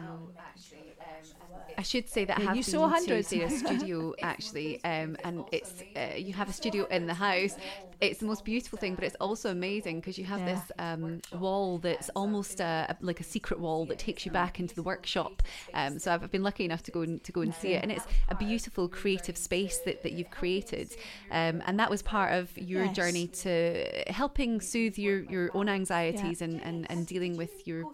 [1.76, 5.44] I should say that yeah, have you saw hundreds to a studio actually, um, and
[5.52, 7.56] it's uh, you have a studio in the house.
[8.00, 10.54] It's the most beautiful thing, but it's also amazing because you have yeah.
[10.54, 14.74] this um, wall that's almost a, like a secret wall that takes you back into
[14.74, 15.42] the workshop.
[15.72, 17.90] Um, so I've been lucky enough to go and to go and see it, and
[17.90, 20.94] it's a beautiful creative space that, that you've created,
[21.30, 22.96] um, and that was part of your yes.
[22.96, 26.46] journey to helping soothe your, your own anxieties yeah.
[26.46, 27.84] and, and, and dealing with your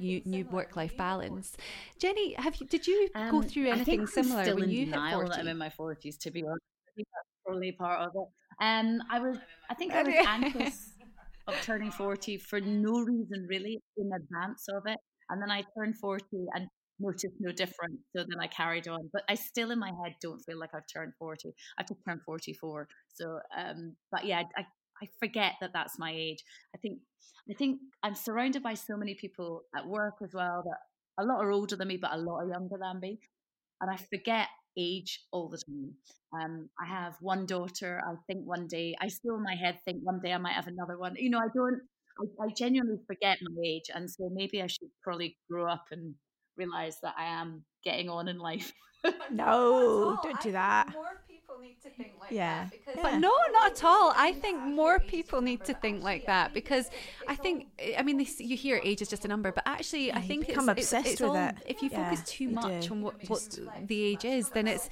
[0.00, 1.56] new, new work life balance.
[2.00, 5.32] Jenni, have you did you um, go through anything similar when you hit 40?
[5.40, 6.62] I'm in my 40s, to be honest.
[6.88, 8.28] I think that's probably part of it.
[8.62, 9.36] Um, I was,
[9.70, 10.92] I think I was anxious.
[11.48, 14.98] of turning 40 for no reason really in advance of it.
[15.30, 17.98] And then I turned 40 and noticed no difference.
[18.14, 19.10] So then I carried on.
[19.12, 21.52] But I still in my head don't feel like I've turned 40.
[21.78, 22.88] I've just turned 44.
[23.14, 24.64] So, um, but yeah, I, I
[25.18, 26.44] forget that that's my age.
[26.74, 26.98] I think,
[27.50, 30.78] I think I'm surrounded by so many people at work as well that
[31.22, 33.20] a lot are older than me, but a lot are younger than me.
[33.80, 35.94] And I forget age all the time.
[36.32, 38.00] Um, I have one daughter.
[38.06, 40.68] I think one day, I still in my head think one day I might have
[40.68, 41.16] another one.
[41.16, 41.80] You know, I don't,
[42.20, 43.90] I, I genuinely forget my age.
[43.94, 46.14] And so maybe I should probably grow up and
[46.56, 48.72] realize that I am getting on in life.
[49.32, 50.94] no, don't do that
[51.60, 52.64] need to think like yeah.
[52.64, 52.70] that.
[52.70, 53.02] Because, yeah.
[53.02, 54.12] But no, not at all.
[54.16, 56.90] I think more people need to think like that because
[57.28, 57.68] I think,
[57.98, 60.46] I mean, this, you hear age is just a number, but actually, yeah, I think
[60.46, 61.56] become it's, obsessed it's, it's with all, it.
[61.66, 62.94] If you yeah, focus too much do.
[62.94, 64.88] on what, what the age is, then it's,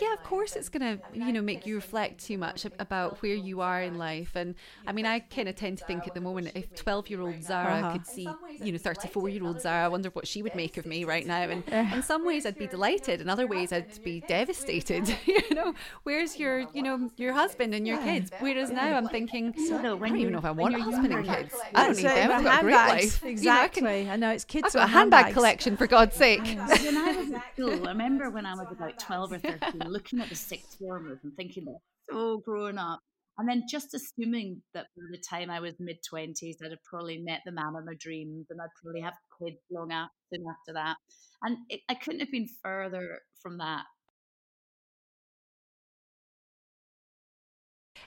[0.00, 3.34] yeah, of course, it's going to, you know, make you reflect too much about where
[3.34, 4.32] you are in life.
[4.34, 4.54] And
[4.86, 7.42] I mean, I kind of tend to think at the moment, if 12 year old
[7.42, 7.92] Zara uh-huh.
[7.92, 8.28] could see,
[8.60, 11.26] you know, 34 year old Zara, I wonder what she would make of me right
[11.26, 11.42] now.
[11.42, 13.20] And in some ways, I'd be delighted.
[13.20, 15.16] In other ways, I'd be devastated.
[15.26, 18.30] you know, where's your you know, your husband and your kids.
[18.40, 21.12] Whereas now I'm thinking, so, no, I don't even know if I want a husband
[21.12, 21.54] and kids.
[21.74, 22.32] I don't need them.
[22.32, 23.24] I've got a great life.
[23.24, 23.40] Exactly.
[23.40, 24.66] You know, I, can, I, know it's kids.
[24.68, 26.44] I've got a handbag collection for God's sake.
[26.44, 29.38] when I was at school, I remember when I was about twelve or
[29.78, 31.78] looking at the sixth formers and thinking that
[32.10, 33.00] so grown up.
[33.36, 37.18] And then just assuming that by the time I was mid 20s, I'd have probably
[37.18, 40.96] met the man of my dreams and I'd probably have kids long after, after that.
[41.42, 43.82] And it, I couldn't have been further from that.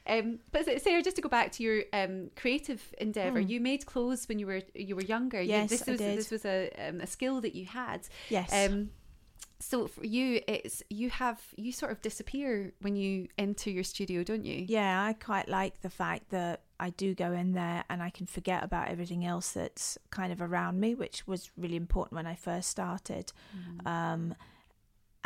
[0.07, 3.49] Um, but Sarah, just to go back to your um, creative endeavor, mm.
[3.49, 5.41] you made clothes when you were you were younger.
[5.41, 6.17] Yes, you, this I was did.
[6.17, 8.07] this was a um, a skill that you had.
[8.29, 8.49] Yes.
[9.59, 14.23] So for you, it's you have you sort of disappear when you enter your studio,
[14.23, 14.65] don't you?
[14.67, 18.27] Yeah, I quite like the fact that I do go in there and I can
[18.27, 22.35] forget about everything else that's kind of around me, which was really important when I
[22.35, 23.33] first started.
[23.55, 23.87] Mm.
[23.87, 24.35] Um,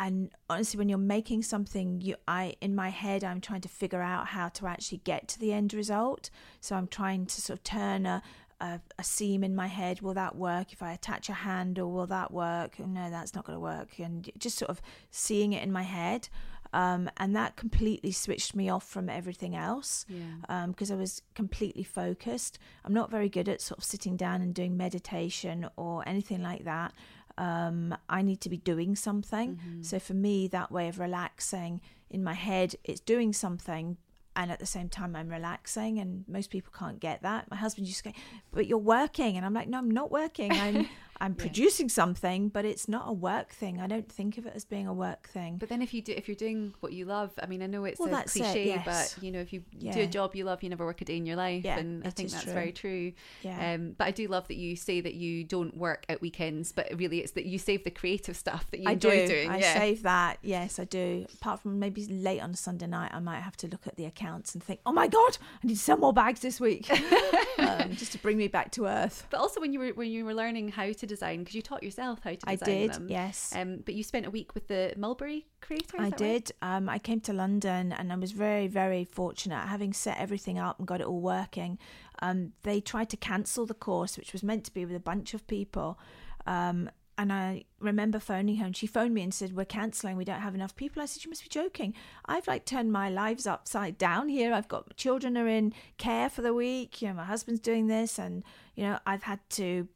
[0.02, 4.02] and honestly when you're making something you i in my head i'm trying to figure
[4.02, 6.28] out how to actually get to the end result
[6.60, 8.22] so i'm trying to sort of turn a
[8.62, 12.06] a, a seam in my head will that work if i attach a handle will
[12.06, 15.70] that work no that's not going to work and just sort of seeing it in
[15.70, 16.28] my head
[16.74, 20.94] um, and that completely switched me off from everything else because yeah.
[20.94, 22.58] um, I was completely focused.
[22.82, 26.64] I'm not very good at sort of sitting down and doing meditation or anything like
[26.64, 26.94] that
[27.38, 29.56] um, I need to be doing something.
[29.56, 29.82] Mm-hmm.
[29.82, 33.96] So for me, that way of relaxing in my head, it's doing something,
[34.34, 37.50] and at the same time I'm relaxing and most people can't get that.
[37.50, 38.18] My husband used to go,
[38.52, 40.52] But you're working and I'm like, No, I'm not working.
[40.52, 40.88] I'm
[41.22, 41.44] I'm yeah.
[41.44, 43.80] producing something, but it's not a work thing.
[43.80, 45.56] I don't think of it as being a work thing.
[45.56, 47.84] But then if you do if you're doing what you love, I mean I know
[47.84, 49.14] it's well, a cliche, it, yes.
[49.14, 49.92] but you know, if you yeah.
[49.92, 51.64] do a job you love, you never work a day in your life.
[51.64, 52.52] Yeah, and I think that's true.
[52.52, 53.12] very true.
[53.42, 53.74] Yeah.
[53.74, 56.88] Um, but I do love that you say that you don't work at weekends, but
[56.96, 59.26] really it's that you save the creative stuff that you I enjoy do.
[59.28, 59.50] doing.
[59.50, 60.38] I save that.
[60.42, 61.26] Yes, I do.
[61.34, 64.06] Apart from maybe late on a Sunday night, I might have to look at the
[64.06, 66.90] accounts and think, "Oh my god, I need to sell more bags this week,"
[67.58, 69.28] um, just to bring me back to earth.
[69.30, 71.82] But also when you were when you were learning how to design, because you taught
[71.82, 73.06] yourself how to design I did, them.
[73.08, 73.52] yes.
[73.54, 75.96] Um, but you spent a week with the Mulberry creator.
[75.98, 76.16] I Right?
[76.16, 76.52] did.
[76.62, 79.66] Um, I came to London and I was very, very fortunate.
[79.66, 81.78] Having set everything up and got it all working,
[82.20, 85.34] um, they tried to cancel the course, which was meant to be with a bunch
[85.34, 85.98] of people.
[86.46, 90.24] Um, and I remember phoning her and she phoned me and said, We're cancelling, we
[90.24, 91.02] don't have enough people.
[91.02, 91.94] I said, You must be joking.
[92.24, 94.52] I've like turned my lives upside down here.
[94.54, 98.18] I've got children are in care for the week, you know, my husband's doing this
[98.18, 98.42] and,
[98.74, 99.86] you know, I've had to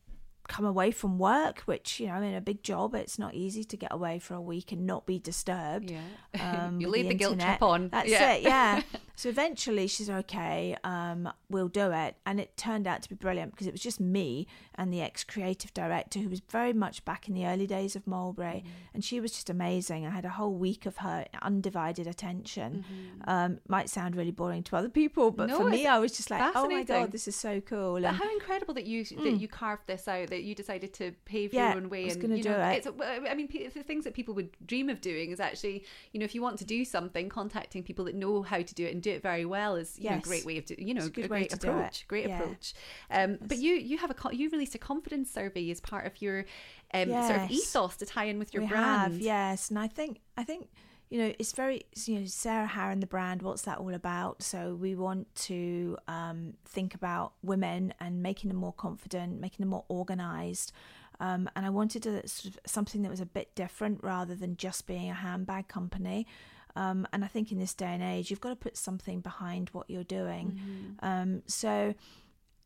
[0.49, 3.77] come away from work, which you know, in a big job, it's not easy to
[3.77, 5.91] get away for a week and not be disturbed.
[5.91, 6.01] Yeah,
[6.67, 7.89] um, you leave the, the guilt trip on.
[7.89, 8.33] That's yeah.
[8.35, 8.43] it.
[8.43, 8.83] Yeah.
[9.17, 10.77] so eventually, she's okay.
[10.85, 13.99] Um, we'll do it, and it turned out to be brilliant because it was just
[13.99, 18.07] me and the ex-creative director who was very much back in the early days of
[18.07, 18.69] Mulberry, Mm-hmm.
[18.95, 20.07] and she was just amazing.
[20.07, 22.85] I had a whole week of her undivided attention.
[22.85, 23.31] Mm-hmm.
[23.31, 26.31] Um, might sound really boring to other people, but No, for me, I was just
[26.31, 27.99] like, oh my god, this is so cool.
[28.01, 29.41] But how incredible that you that Mm.
[29.41, 32.03] you carved this out, that you decided to pave Yeah, your own way.
[32.03, 32.87] I was and gonna you do know, it.
[32.87, 36.25] It's, I mean, the things that people would dream of doing is actually, you know,
[36.25, 39.03] if you want to do something, contacting people that know how to do it and
[39.07, 41.29] do it very well is know, a great way of do, you know a a
[41.29, 42.07] great to approach.
[42.09, 42.43] Great Yeah.
[42.43, 42.75] approach.
[43.11, 46.45] Um, but you you have a you released a confidence survey as part of your
[46.93, 49.15] um, sort of ethos to tie in with your we brand.
[49.15, 50.69] have yes and i think i think
[51.11, 54.75] you know it's very you know sarah Haran the brand what's that all about so
[54.75, 59.85] we want to um, think about women and making them more confident making them more
[59.89, 60.73] organized
[61.21, 64.57] um, and i wanted a, sort of something that was a bit different rather than
[64.57, 66.27] just being a handbag company
[66.77, 69.69] um, and i think in this day and age you've got to put something behind
[69.71, 71.07] what you're doing Mm-hmm.
[71.07, 71.95] um, so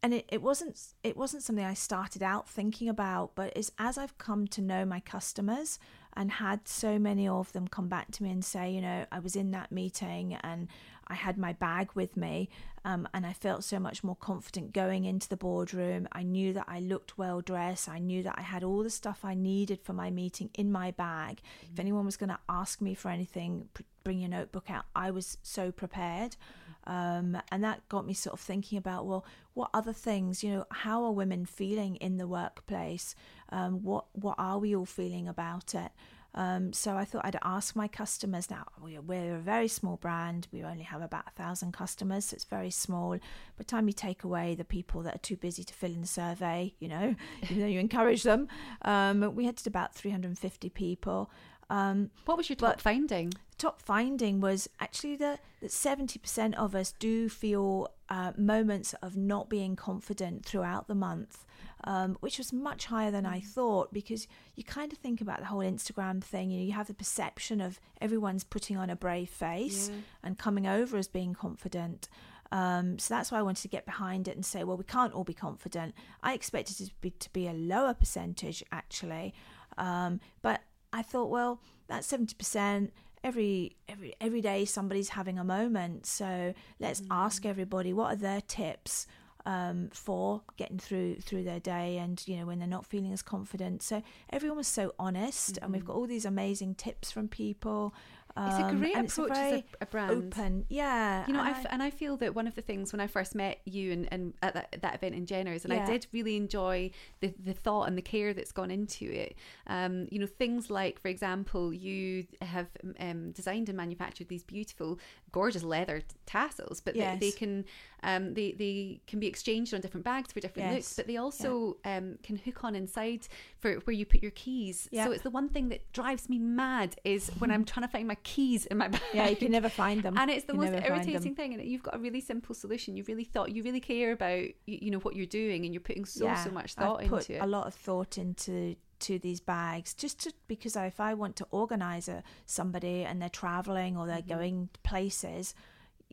[0.02, 3.98] and it, it wasn't it wasn't something I started out thinking about, but it's as
[3.98, 5.78] I've come to know my customers
[6.14, 9.18] and had so many of them come back to me and say, you know, I
[9.18, 10.68] was in that meeting and
[11.10, 12.48] I had my bag with me,
[12.84, 16.08] um, and I felt so much more confident going into the boardroom.
[16.12, 17.88] I knew that I looked well dressed.
[17.88, 20.92] I knew that I had all the stuff I needed for my meeting in my
[20.92, 21.40] bag.
[21.42, 21.72] Mm-hmm.
[21.74, 23.68] If anyone was going to ask me for anything,
[24.04, 24.84] bring your notebook out.
[24.94, 26.36] I was so prepared.
[26.84, 30.64] Um, and that got me sort of thinking about well, what other things, you know,
[30.70, 33.14] how are women feeling in the workplace?
[33.50, 35.90] Um, what what are we all feeling about it?
[36.34, 38.50] Um, so I thought I'd ask my customers.
[38.50, 40.46] Now we're a very small brand.
[40.52, 43.10] We only have about a thousand customers, so it's very small.
[43.10, 43.20] By
[43.58, 46.06] the time you take away the people that are too busy to fill in the
[46.06, 48.48] survey, you know, even though you encourage them,
[48.82, 51.30] um, we had to about 350 people.
[51.68, 53.30] Um, what was your top finding?
[53.30, 59.16] The top finding was actually that, that 70% of us do feel uh, moments of
[59.16, 61.44] not being confident throughout the month
[61.84, 63.44] um, which was much higher than I mm.
[63.44, 66.50] thought because you kind of think about the whole Instagram thing.
[66.50, 70.00] You know, you have the perception of everyone's putting on a brave face yeah.
[70.22, 72.08] and coming over as being confident.
[72.52, 75.12] Um, so that's why I wanted to get behind it and say, well, we can't
[75.12, 75.94] all be confident.
[76.22, 79.34] I expected it to be, to be a lower percentage actually,
[79.78, 80.62] um, but
[80.92, 86.54] I thought, well, that's seventy percent every every every day somebody's having a moment so
[86.78, 87.06] let's mm.
[87.10, 89.06] ask everybody what are their tips
[89.46, 93.22] um, for getting through through their day and you know when they're not feeling as
[93.22, 95.64] confident so everyone was so honest mm-hmm.
[95.64, 95.92] and we've mm-hmm.
[95.92, 97.94] got all these amazing tips from people
[98.36, 100.10] um, it's a um, great approach a as a, a, brand.
[100.10, 101.26] Open, yeah.
[101.26, 103.34] You know, and I, and I feel that one of the things when I first
[103.34, 105.82] met you and, and at that, that event in Jenners, and yeah.
[105.82, 109.36] I did really enjoy the, the thought and the care that's gone into it.
[109.66, 112.68] Um, you know, things like, for example, you have
[112.98, 114.98] um, designed and manufactured these beautiful,
[115.32, 117.18] gorgeous leather tassels, but yes.
[117.18, 117.64] they, they, can
[118.02, 120.74] um, they they can be exchanged on different bags for different yes.
[120.76, 121.98] looks, but they also yeah.
[121.98, 123.26] um, can hook on inside
[123.58, 124.88] for where you put your keys.
[124.90, 125.06] Yep.
[125.06, 128.06] So it's the one thing that drives me mad is when I'm trying to find
[128.08, 129.00] my keys in my bag.
[129.12, 130.16] Yeah, you can never find them.
[130.20, 131.54] And it's the most irritating thing.
[131.54, 132.96] And you've got a really simple solution.
[132.96, 135.80] You really thought you really care about you, you know what you're doing, and you're
[135.80, 137.44] putting so yeah, so much thought I've put into it.
[137.44, 141.46] A lot of thought into to these bags just to, because if I want to
[141.50, 144.28] organize a, somebody and they're traveling or they're mm-hmm.
[144.28, 145.54] going places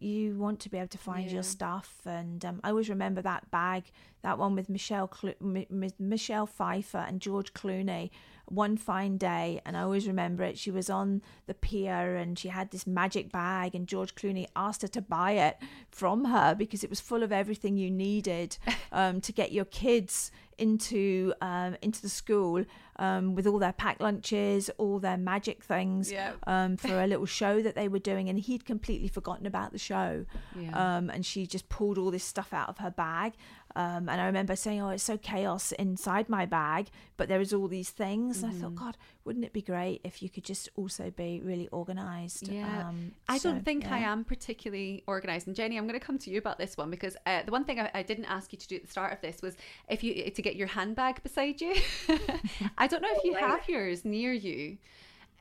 [0.01, 1.35] you want to be able to find yeah.
[1.35, 2.01] your stuff.
[2.05, 3.91] And um, I always remember that bag
[4.23, 8.09] that one with Michelle Clo- M- Michelle Pfeiffer and George Clooney
[8.45, 9.61] one fine day.
[9.65, 10.57] And I always remember it.
[10.57, 14.81] She was on the pier and she had this magic bag and George Clooney asked
[14.81, 15.57] her to buy it
[15.89, 18.57] from her because it was full of everything you needed
[18.91, 22.63] um, to get your kids into um, into the school
[22.97, 26.33] um, with all their packed lunches, all their magic things yeah.
[26.45, 29.77] um, for a little show that they were doing, and he'd completely forgotten about the
[29.77, 30.25] show.
[30.55, 30.97] Yeah.
[30.97, 33.33] Um, and she just pulled all this stuff out of her bag,
[33.77, 37.53] um, and I remember saying, "Oh, it's so chaos inside my bag, but there is
[37.53, 38.45] all these things." Mm-hmm.
[38.45, 38.85] And I thought, mm-hmm.
[38.85, 42.47] God, wouldn't it be great if you could just also be really organised?
[42.47, 43.93] Yeah, um, I so, don't think yeah.
[43.93, 45.45] I am particularly organised.
[45.45, 47.65] And Jenni, I'm going to come to you about this one because uh, the one
[47.65, 49.55] thing I, I, didn't ask you to do at the start of this was
[49.89, 51.75] if you to get your handbag beside you.
[52.79, 54.79] I don't know if you have yours near you.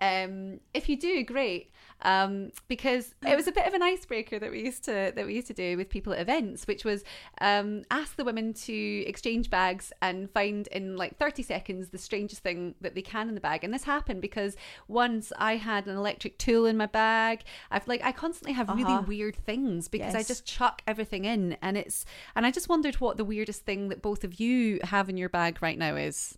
[0.01, 1.71] Um, if you do, great
[2.03, 5.35] um, because it was a bit of an icebreaker that we used to that we
[5.35, 7.05] used to do with people at events, which was
[7.41, 12.43] um, ask the women to exchange bags and find in like 30 seconds the strangest
[12.43, 13.65] thing that they can in the bag.
[13.65, 14.57] And this happened because
[14.89, 17.45] once I had an electric tool in my bag.
[17.71, 18.79] I've like I constantly have uh-huh.
[18.79, 20.25] really weird things because yes.
[20.25, 23.89] I just chuck everything in, and it's and I just wondered what the weirdest thing
[23.89, 26.37] that both of you have in your bag right now is.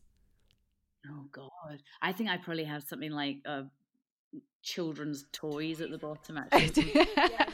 [1.06, 3.64] Oh God, I think I probably have something like a
[4.62, 6.92] children's toys at the bottom actually.
[6.94, 7.52] yes.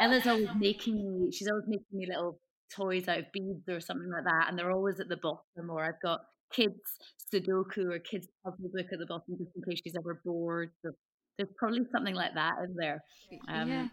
[0.00, 2.40] Ella's always making me she's always making me little
[2.74, 5.84] toys out of beads or something like that and they're always at the bottom or
[5.84, 6.20] I've got
[6.52, 6.98] kids
[7.32, 10.70] Sudoku or kids puzzle book at the bottom just in case she's ever bored.
[10.82, 10.92] So
[11.36, 13.02] there's probably something like that in there.
[13.48, 13.88] Um, yeah.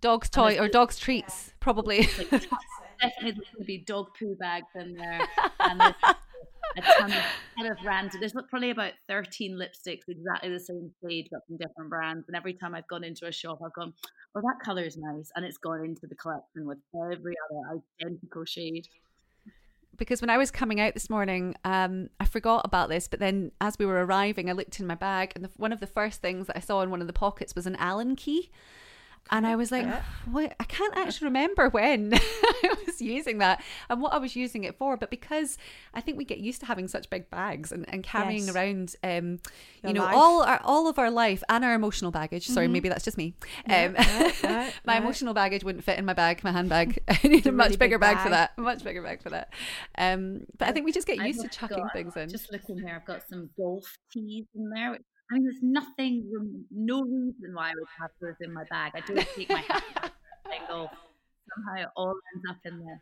[0.00, 2.08] Dog's toy or dog's treats, probably.
[2.18, 2.30] Like,
[3.00, 5.20] definitely going to be dog poo bags in there.
[5.60, 5.80] And
[6.76, 7.24] a ton of,
[7.56, 8.20] ton of random.
[8.20, 12.24] There's probably about 13 lipsticks exactly the same shade, but from different brands.
[12.28, 13.92] And every time I've gone into a shop, I've gone,
[14.34, 18.44] "Well, that color is nice," and it's gone into the collection with every other identical
[18.44, 18.86] shade
[19.96, 23.08] because when I was coming out this morning, um, I forgot about this.
[23.08, 25.80] But then, as we were arriving, I looked in my bag, and the, one of
[25.80, 28.50] the first things that I saw in one of the pockets was an Allen key.
[29.30, 29.86] And I was like,
[30.30, 30.54] what?
[30.60, 34.76] I can't actually remember when I was using that and what I was using it
[34.76, 34.96] for.
[34.98, 35.56] But because
[35.94, 38.54] I think we get used to having such big bags and, and carrying Yes.
[38.54, 39.40] around, um,
[39.84, 40.14] you know, life.
[40.14, 42.46] all our all of our life and our emotional baggage.
[42.46, 43.34] Sorry, maybe that's just me.
[43.68, 45.04] Um, no, no, my no.
[45.04, 46.98] emotional baggage wouldn't fit in my bag, my handbag.
[47.08, 48.24] I need a a much really bigger big bag.
[48.24, 48.52] for that.
[48.58, 49.52] A much bigger bag for that.
[49.96, 52.28] Um, but I think we just get I've used to chucking got- things in.
[52.28, 54.90] Just looking here, I've got some golf tees in there.
[54.92, 55.02] which-
[55.32, 58.92] I mean, there's nothing, no reason why I would have those in my bag.
[58.94, 60.10] I don't take my hat off
[60.44, 60.90] playing golf.
[61.54, 63.00] Somehow it all ends up in there.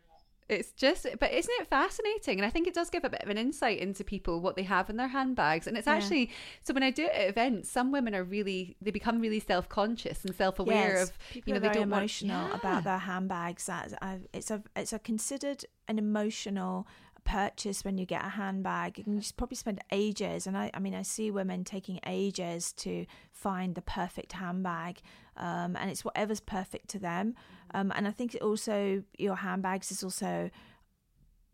[0.49, 2.39] It's just, but isn't it fascinating?
[2.39, 4.63] And I think it does give a bit of an insight into people what they
[4.63, 5.65] have in their handbags.
[5.67, 5.93] And it's Yeah.
[5.95, 6.29] actually
[6.61, 9.69] so when I do it at events, some women are really they become really self
[9.69, 12.55] conscious and self aware Yes, of people you know are they don't want- emotional Yeah.
[12.55, 13.65] about their handbags.
[13.67, 13.93] That
[14.33, 16.85] it's a it's a considered an emotional
[17.23, 18.97] purchase when you get a handbag.
[18.97, 22.71] You can just probably spend ages, and I I mean I see women taking ages
[22.73, 25.01] to find the perfect handbag,
[25.37, 27.35] um, and it's whatever's perfect to them.
[27.73, 30.49] Um, and I think it also your handbags is also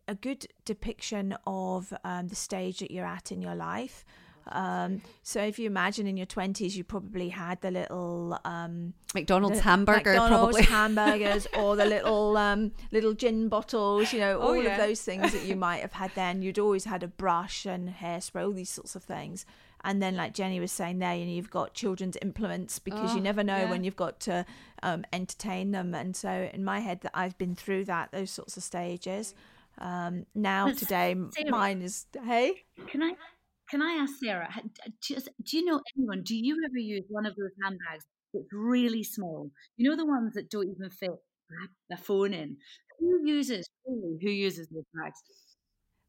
[0.08, 4.04] a good depiction of um, the stage that you're at in your life.
[4.50, 9.58] Um, so if you imagine in your twenties, you probably had the little um, McDonald's
[9.58, 10.62] the hamburger McDonald's probably.
[10.74, 14.70] hamburgers or the little um, little gin bottles, you know, Oh, all yeah.
[14.72, 16.42] of those things that you might have had then.
[16.42, 19.44] You'd always had a brush and hairspray, all these sorts of things.
[19.84, 23.14] And then, like Jenni was saying there, you know, you've got children's implements because Oh,
[23.14, 23.70] you never know yeah.
[23.70, 24.44] when you've got to
[24.82, 25.94] um, entertain them.
[25.94, 29.34] And so, in my head, that I've been through that, those sorts of stages.
[29.78, 33.14] Um, now, But today, Sarah- mine is hey, Can I
[33.70, 34.48] can I ask Sarah?
[35.02, 36.22] Just, do you know anyone?
[36.22, 39.50] Do you ever use one of those handbags that's really small?
[39.76, 41.10] You know the ones that don't even fit
[41.92, 42.56] a phone in.
[43.00, 44.18] Who uses really?
[44.22, 45.18] Who uses those bags?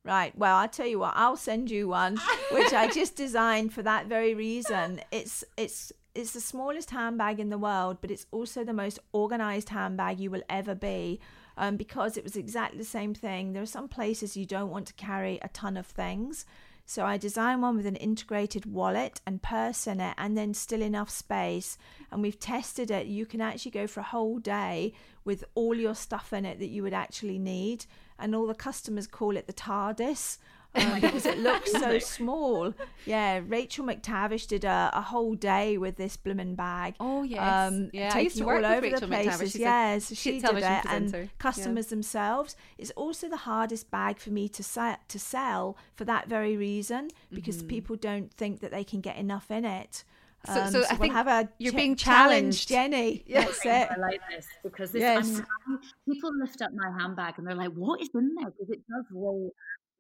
[0.03, 0.35] Right.
[0.37, 1.13] Well, I'll tell you what.
[1.15, 2.17] I'll send you one,
[2.51, 5.01] which I just designed for that very reason.
[5.11, 9.69] It's it's it's the smallest handbag in the world, but it's also the most organized
[9.69, 11.19] handbag you will ever be,
[11.57, 13.53] um, because it was exactly the same thing.
[13.53, 16.45] There are some places you don't want to carry a ton of things.
[16.89, 20.81] So I designed one with an integrated wallet and purse in it, and then still
[20.81, 21.77] enough space.
[22.11, 23.05] And we've tested it.
[23.05, 26.69] You can actually go for a whole day with all your stuff in it that
[26.69, 27.85] you would actually need.
[28.17, 30.39] And all the customers call it the TARDIS
[30.75, 32.73] um, because it looks so small.
[33.05, 36.95] Yeah, Rachel McTavish did a, a whole day with this bloomin' bag.
[36.99, 37.39] Oh, yes.
[37.41, 39.23] Um, Yeah, I takes used to you work all over Rachel the McTavish.
[39.23, 39.51] places.
[39.51, 40.87] She's a Yes, she did it, presenter.
[40.89, 41.23] and Yeah.
[41.39, 42.55] customers themselves.
[42.77, 47.09] It's also the hardest bag for me to se- to sell for that very reason
[47.31, 50.03] because people don't think that they can get enough in it.
[50.47, 50.53] Mm-hmm.
[50.53, 53.25] So- Um, so I we'll think have a you're ch- being challenge, challenged.
[53.27, 53.33] Jenni.
[53.33, 53.99] That's I it.
[53.99, 55.25] like this because this, Yes.
[55.27, 55.77] I mean, I-
[56.09, 59.05] people lift up my handbag and they're like, "What is in there?" Because it does
[59.11, 59.49] weigh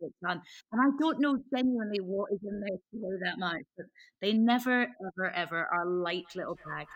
[0.01, 0.41] a ton,
[0.71, 3.61] and I don't know genuinely what is in there to weigh that much.
[3.77, 3.85] But
[4.21, 6.89] they never, ever, ever are light little bags.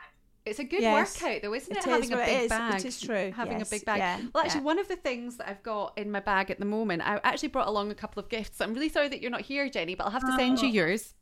[0.45, 1.77] It's a good Yes, workout, though, isn't it?
[1.77, 2.85] it is, having a big is, it bag.
[2.85, 3.99] is true, Having yes, a big bag.
[3.99, 4.65] yeah, well, actually, yeah.
[4.65, 7.47] one of the things that I've got in my bag at the moment, I actually
[7.47, 8.59] brought along a couple of gifts.
[8.59, 10.71] I'm really sorry that you're not here, Jenni, but I'll have to send you Oh.
[10.71, 11.13] yours.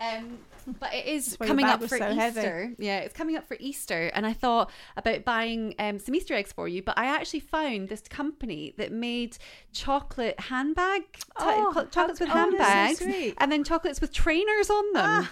[0.00, 0.38] Um,
[0.80, 2.38] but it is That's why your coming up for so heavy.
[2.40, 2.72] Easter.
[2.78, 6.52] Yeah, it's coming up for Easter, and I thought about buying um, some Easter eggs
[6.52, 6.82] for you.
[6.82, 9.36] But I actually found this company that made
[9.72, 11.02] chocolate handbag,
[11.36, 15.28] Oh, cho- chocolates with oh, that's so handbags, and then chocolates with trainers on them.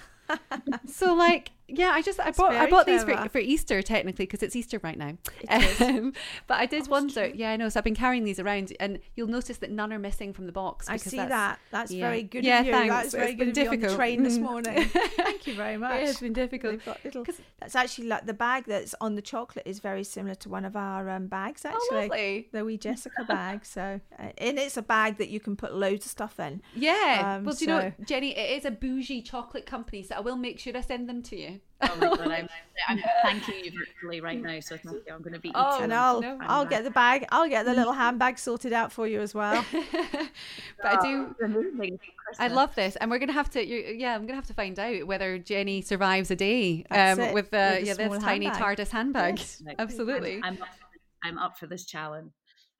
[0.87, 4.43] so like yeah i just i bought i bought these for, for easter technically because
[4.43, 5.13] it's easter right now
[5.49, 6.13] um,
[6.47, 8.99] but i did that's wonder yeah i know so i've been carrying these around and
[9.17, 11.59] you'll notice that none are missing from the box I see that's- that.
[11.71, 12.07] That's yeah.
[12.09, 12.73] very good Yeah, of you.
[12.73, 12.95] thanks.
[12.95, 13.97] That's very It's good been you on the difficult.
[13.99, 14.43] train this Mm.
[14.43, 14.85] morning.
[15.17, 16.01] Thank you very much.
[16.01, 17.25] it has been difficult They've got little.
[17.61, 20.77] That's actually like the bag that's on the chocolate is very similar to one of
[20.77, 21.65] our um, bags.
[21.65, 23.65] oh Actually, lovely the wee Jessica bag.
[23.65, 26.61] So, uh, and it's a bag that you can put loads of stuff in.
[26.75, 30.21] yeah Um, well do you know Jenni it is a bougie chocolate company so i
[30.21, 32.49] will make sure i send them to you Oh my god, I'm,
[32.89, 34.61] I'm thanking you virtually right now.
[34.61, 34.79] So.
[34.85, 35.51] I'm going to be.
[35.55, 35.99] Oh, eating and them.
[35.99, 36.39] I'll no.
[36.43, 37.27] I'll get the bag.
[37.31, 39.65] I'll get the little handbag sorted out for you as well.
[39.73, 41.99] but i do Oh, amazing
[42.39, 43.67] I love this, and we're gonna have to.
[43.67, 47.29] you yeah, I'm gonna have to find out whether Jenni survives a day um, with,
[47.29, 48.79] uh, with the yeah this small tiny handbag.
[48.79, 49.39] TARDIS handbag.
[49.39, 49.63] Yes.
[49.79, 50.41] Absolutely.
[50.43, 50.69] I'm, I'm up.
[50.69, 52.31] For this, I'm up for this challenge.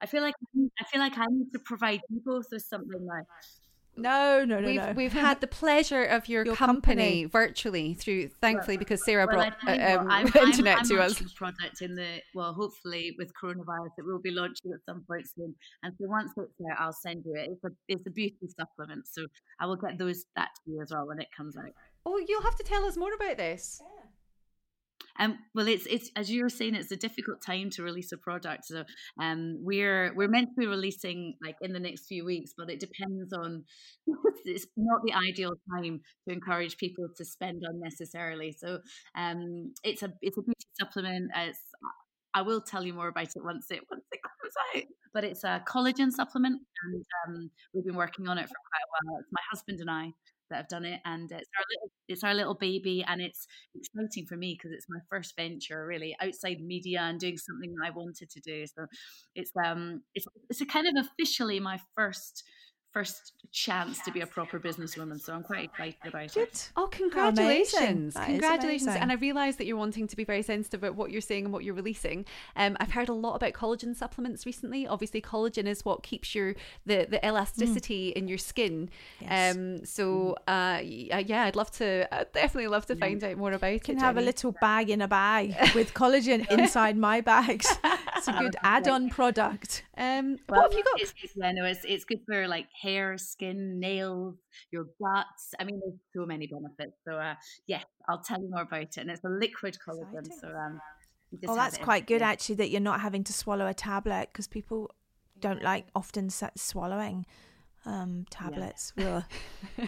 [0.01, 0.35] I feel like
[0.81, 3.27] I feel like I need to provide you both with something now.
[3.97, 4.93] No, no, no, we've no.
[4.97, 7.25] we've had the pleasure of your, Your company, company.
[7.27, 11.01] virtually through, thankfully, because Sarah Well, brought uh, um, I'm, the I'm- internet I'm to
[11.03, 11.23] us.
[11.35, 15.55] product in the well, hopefully with coronavirus, it will be launching at some point soon.
[15.83, 17.51] And so once it's there, I'll send you it.
[17.53, 19.27] It's a it's a beauty supplement, so
[19.61, 21.73] I will get those that to you as well when it comes out.
[22.07, 23.81] Oh, you'll have to tell us more about this.
[25.19, 28.19] Um, well, it's it's as you were saying, it's a difficult time to release a
[28.19, 28.67] product.
[28.67, 28.85] So,
[29.21, 32.81] um, we're we're meant to be releasing like in the next few weeks, but it
[32.81, 33.65] depends on.
[34.45, 38.53] it's not the ideal time to encourage people to spend unnecessarily.
[38.59, 38.81] So,
[39.17, 41.31] um, it's a it's a beauty supplement.
[41.37, 41.61] It's
[42.35, 44.83] I will tell you more about it once it once it comes out.
[45.15, 48.91] But it's a collagen supplement, and um, we've been working on it for quite a
[49.13, 49.21] while.
[49.21, 50.13] It's my husband and I
[50.53, 54.27] that have done it, and it's our little it's our little baby, and it's exciting
[54.27, 57.91] for me because it's my first venture really outside media and doing something that I
[57.91, 58.67] wanted to do.
[58.67, 58.87] So
[59.35, 62.45] it's um it's it's a kind of officially my first
[62.93, 65.21] first chance to be a proper businesswoman.
[65.21, 66.49] So I'm quite excited about Good.
[66.49, 66.71] it.
[66.77, 68.15] Oh, congratulations!
[68.15, 68.97] Congratulations!
[68.97, 71.53] And I realise that you're wanting to be very sensitive about what you're saying and
[71.53, 72.25] what you're releasing.
[72.57, 74.87] Um, I've heard a lot about collagen supplements recently.
[74.87, 76.55] Obviously, collagen is what keeps your
[76.87, 78.17] the the elasticity mm.
[78.17, 78.91] in your skin.
[79.21, 79.57] Yes.
[79.57, 82.09] Um, so uh, yeah, I'd love to.
[82.13, 83.99] I'd definitely love to find out more about you can it.
[83.99, 87.67] Can have a little bag in a bag with collagen inside my bags.
[88.17, 89.85] It's a good add-on product.
[89.97, 91.01] Um, well, what have you got?
[91.01, 94.37] It's, it's, yeah, no, it's it's good for like hair, skin, nails,
[94.71, 95.55] your guts.
[95.59, 96.97] I mean, there's so many benefits.
[97.07, 97.35] So, uh,
[97.67, 98.99] yeah, I'll tell you more about it.
[98.99, 100.29] And it's a liquid collagen.
[100.41, 100.81] So, um,
[101.49, 104.91] oh, that's quite good actually that you're not having to swallow a tablet because people
[105.41, 107.27] don't like often swallowing
[107.85, 108.93] um, tablets.
[108.97, 109.23] Yeah.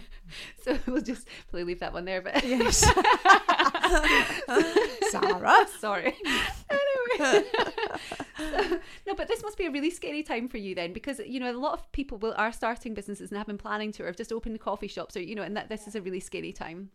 [0.62, 2.22] so we'll just probably leave that one there.
[2.22, 2.80] But yes,
[5.10, 6.14] Sarah, sorry.
[7.12, 7.44] Anyway,
[8.38, 11.40] so, no, but this must be a really scary time for you then, because you
[11.40, 14.06] know a lot of people will are starting businesses and have been planning to, or
[14.06, 16.52] have just opened coffee shops, or you know, and that this is a really scary
[16.52, 16.90] time.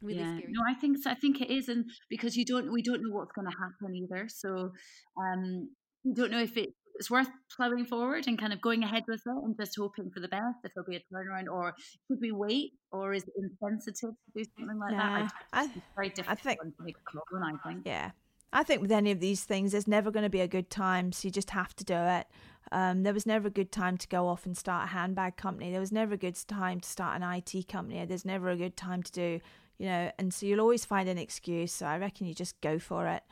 [0.00, 0.38] Really yeah.
[0.38, 0.52] Scary.
[0.52, 1.10] No, I think so.
[1.10, 3.94] I think it is, and because you don't, we don't know what's going to happen
[3.96, 4.28] either.
[4.28, 4.72] So,
[5.16, 5.70] um,
[6.04, 9.22] we don't know if it it's worth plowing forward and kind of going ahead with
[9.24, 11.72] it and just hoping for the best if there'll be a turnaround or
[12.06, 15.72] should we wait or is it insensitive to do something like nah, that I, it's
[15.94, 18.10] very difficult I think, to make a call on I think yeah
[18.52, 21.12] I think with any of these things there's never going to be a good time
[21.12, 22.26] so you just have to do it.
[22.70, 25.70] Um, there was never a good time to go off and start a handbag company.
[25.70, 28.04] There was never a good time to start an IT company.
[28.04, 29.40] There's never a good time to do
[29.78, 32.78] you know and so you'll always find an excuse so I reckon you just go
[32.78, 33.22] for it.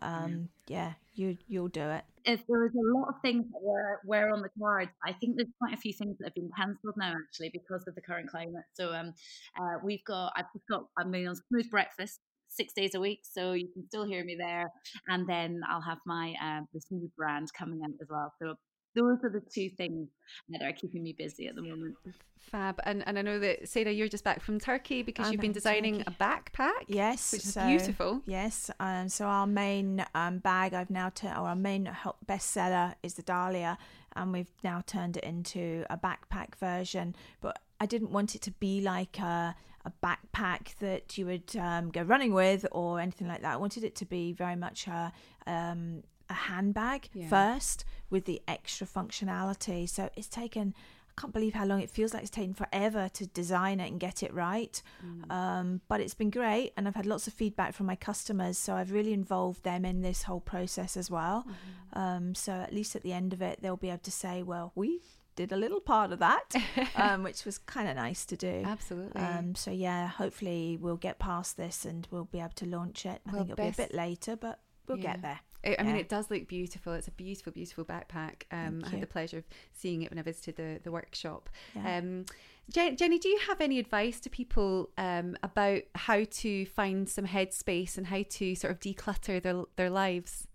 [0.00, 2.04] Um, yeah, you you'll do it.
[2.24, 5.36] If there was a lot of things that were, were on the cards, I think
[5.36, 8.28] there's quite a few things that have been cancelled now actually because of the current
[8.28, 8.64] climate.
[8.74, 9.14] So um,
[9.58, 12.20] uh, we've got I've just got I'm on smooth breakfast
[12.56, 14.70] six days a week, so you can still hear me there.
[15.08, 18.32] And then I'll have my uh, this new brand coming out as well.
[18.40, 18.54] So
[18.96, 20.08] those are the two things
[20.48, 21.94] that are keeping me busy at the moment.
[22.38, 22.80] Fab.
[22.84, 25.52] And and I know that Sarah, you're just back from Turkey because I'm you've been
[25.52, 26.16] designing Turkey.
[26.18, 26.84] a backpack.
[26.88, 28.22] Yes, which is so, beautiful.
[28.26, 28.70] Yes.
[28.80, 31.90] Um, so our main um, bag, I've now turned, or our main
[32.26, 33.78] bestseller is the Dahlia,
[34.14, 37.14] and we've now turned it into a backpack version.
[37.40, 39.54] But I didn't want it to be like a
[39.86, 43.54] a backpack that you would um, go running with or anything like that.
[43.54, 45.12] I wanted it to be very much a
[45.46, 47.28] um, a handbag yeah.
[47.28, 49.88] first with the extra functionality.
[49.88, 50.74] So it's taken
[51.08, 53.98] I can't believe how long it feels like it's taken forever to design it and
[53.98, 54.82] get it right.
[55.02, 55.32] Mm.
[55.32, 58.74] Um, but it's been great, and I've had lots of feedback from my customers, so
[58.74, 61.46] I've really involved them in this whole process as well.
[61.94, 61.98] Mm.
[61.98, 64.72] Um, so at least at the end of it, they'll be able to say, "Well,
[64.74, 65.00] we
[65.36, 66.54] did a little part of that,
[66.96, 68.62] um, which was kind of nice to do.
[68.64, 69.20] Absolutely.
[69.20, 73.20] Um, so yeah, hopefully we'll get past this and we'll be able to launch it.
[73.26, 73.76] I well, think it'll best...
[73.76, 75.12] be a bit later, but we'll yeah.
[75.12, 75.40] get there.
[75.78, 76.92] I mean, it does look beautiful.
[76.92, 78.42] It's a beautiful, beautiful backpack.
[78.52, 81.50] Um, I had the pleasure of seeing it when I visited the, the workshop.
[81.74, 81.98] Yeah.
[81.98, 82.24] Um,
[82.70, 87.96] Jenni, do you have any advice to people um, about how to find some headspace
[87.96, 90.46] and how to sort of declutter their their lives?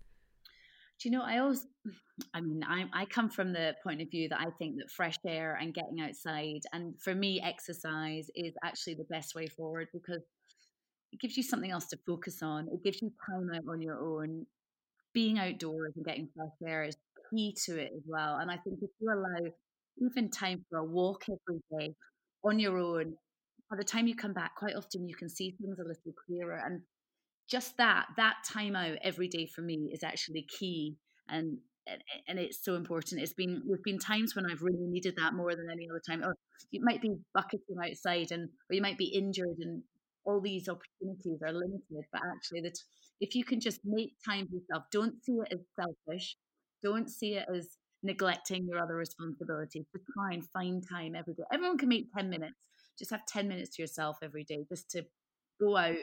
[1.00, 1.22] Do you know?
[1.22, 1.66] I always,
[2.34, 5.16] I mean, I I come from the point of view that I think that fresh
[5.26, 10.22] air and getting outside, and for me, exercise is actually the best way forward because
[11.12, 12.68] it gives you something else to focus on.
[12.72, 14.46] It gives you time out on your own
[15.14, 16.96] being outdoors and getting fresh air is
[17.30, 18.36] key to it as well.
[18.36, 19.50] And I think if you allow
[19.98, 21.94] even time for a walk every day
[22.44, 23.14] on your own,
[23.70, 26.60] by the time you come back, quite often you can see things a little clearer.
[26.64, 26.82] And
[27.48, 30.96] just that, that time out every day for me is actually key.
[31.28, 31.58] And
[32.28, 33.20] and it's so important.
[33.20, 36.24] It's been there's been times when I've really needed that more than any other time.
[36.24, 36.36] Or
[36.70, 39.82] you might be bucketing outside, and or you might be injured, and
[40.24, 42.04] all these opportunities are limited.
[42.12, 42.72] But actually, the
[43.20, 46.36] if you can just make time for yourself, don't see it as selfish,
[46.82, 49.84] don't see it as neglecting your other responsibilities.
[49.92, 51.44] Just try and find time every day.
[51.52, 52.56] Everyone can make 10 minutes.
[52.98, 55.04] Just have 10 minutes to yourself every day just to
[55.60, 55.96] go out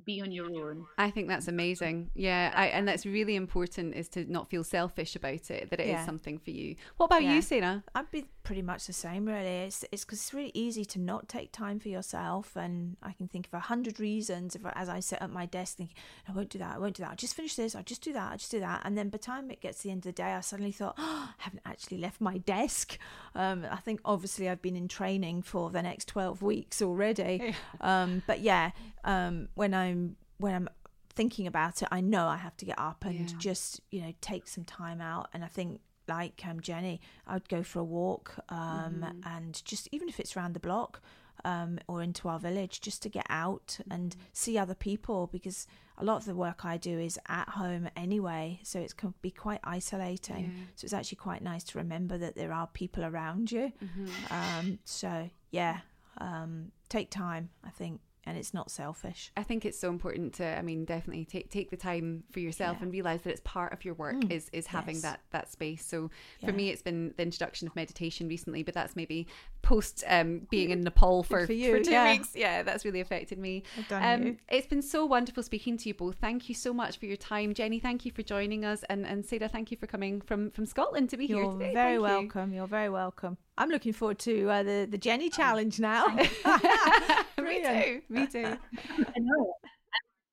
[0.00, 0.86] be on your own.
[0.98, 2.10] I think that's amazing.
[2.14, 5.70] Yeah, I, and that's really important is to not feel selfish about it.
[5.70, 6.00] That it yeah.
[6.00, 6.76] is something for you.
[6.96, 7.34] What about yeah.
[7.34, 7.84] you, Sarah?
[7.94, 9.26] I'd be pretty much the same.
[9.26, 13.12] Really, it's it's because it's really easy to not take time for yourself, and I
[13.12, 14.54] can think of a hundred reasons.
[14.54, 15.96] If as I sit at my desk thinking,
[16.28, 17.10] I won't do that, I won't do that.
[17.10, 17.74] I'll just finish this.
[17.74, 18.32] I'll just do that.
[18.32, 18.82] I'll just do that.
[18.84, 20.72] And then by the time it gets to the end of the day, I suddenly
[20.72, 22.98] thought, oh, I haven't actually left my desk.
[23.34, 27.54] Um, I think obviously I've been in training for the next twelve weeks already.
[27.80, 28.70] Um, but yeah,
[29.04, 30.68] um, when I'm when I'm
[31.14, 33.36] thinking about it, I know I have to get up and yeah.
[33.38, 35.28] just you know take some time out.
[35.32, 39.20] And I think like um, Jenni, I'd go for a walk um, mm-hmm.
[39.24, 41.00] and just even if it's around the block
[41.44, 43.92] um, or into our village, just to get out mm-hmm.
[43.92, 45.66] and see other people because
[45.98, 49.30] a lot of the work I do is at home anyway, so it can be
[49.30, 50.44] quite isolating.
[50.44, 50.64] Yeah.
[50.76, 53.72] So it's actually quite nice to remember that there are people around you.
[53.82, 54.08] Mm-hmm.
[54.32, 55.78] Um, so yeah,
[56.18, 57.50] um, take time.
[57.64, 59.32] I think and it's not selfish.
[59.36, 62.78] I think it's so important to I mean definitely take take the time for yourself
[62.78, 62.84] yeah.
[62.84, 64.30] and realize that it's part of your work mm.
[64.30, 65.02] is is having yes.
[65.02, 65.84] that that space.
[65.84, 66.10] So
[66.40, 66.48] yeah.
[66.48, 69.26] for me it's been the introduction of meditation recently, but that's maybe
[69.62, 72.12] post um, being in Nepal for, for, you, for two yeah.
[72.12, 72.34] weeks.
[72.34, 73.62] Yeah, that's really affected me.
[73.90, 76.16] Um, it's been so wonderful speaking to you both.
[76.16, 77.54] Thank you so much for your time.
[77.54, 80.66] Jenni, thank you for joining us and and Sarah, thank you for coming from from
[80.66, 81.72] Scotland to be You're here today.
[81.72, 82.50] Very thank welcome.
[82.50, 82.58] You.
[82.58, 83.36] You're very welcome.
[83.58, 86.06] I'm looking forward to uh, the the Jenni challenge now.
[87.38, 88.02] me too.
[88.08, 88.56] Me too.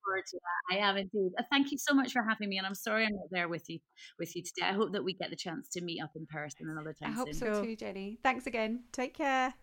[0.09, 0.15] I know.
[0.15, 0.75] Forward to that.
[0.75, 1.31] I have indeed.
[1.37, 3.69] Uh, thank you so much for having me, and I'm sorry I'm not there with
[3.69, 3.79] you
[4.17, 4.67] with you today.
[4.67, 7.11] I hope that we get the chance to meet up in person another time.
[7.11, 7.53] I hope soon.
[7.55, 8.17] so too, Jenni.
[8.23, 8.83] Thanks again.
[8.91, 9.53] Take care.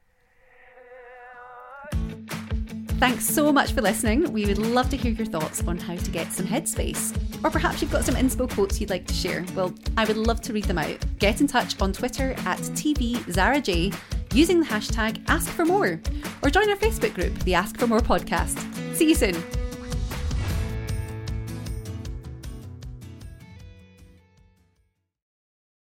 [2.98, 4.32] Thanks so much for listening.
[4.32, 7.44] We would love to hear your thoughts on how to get some headspace.
[7.44, 9.44] Or perhaps you've got some inspo quotes you'd like to share.
[9.54, 11.04] Well, I would love to read them out.
[11.18, 13.94] Get in touch on Twitter at TVZaraJ
[14.32, 16.00] using the hashtag AskForMore
[16.42, 18.58] or join our Facebook group, the Ask for More podcast.
[18.94, 19.65] See you soon.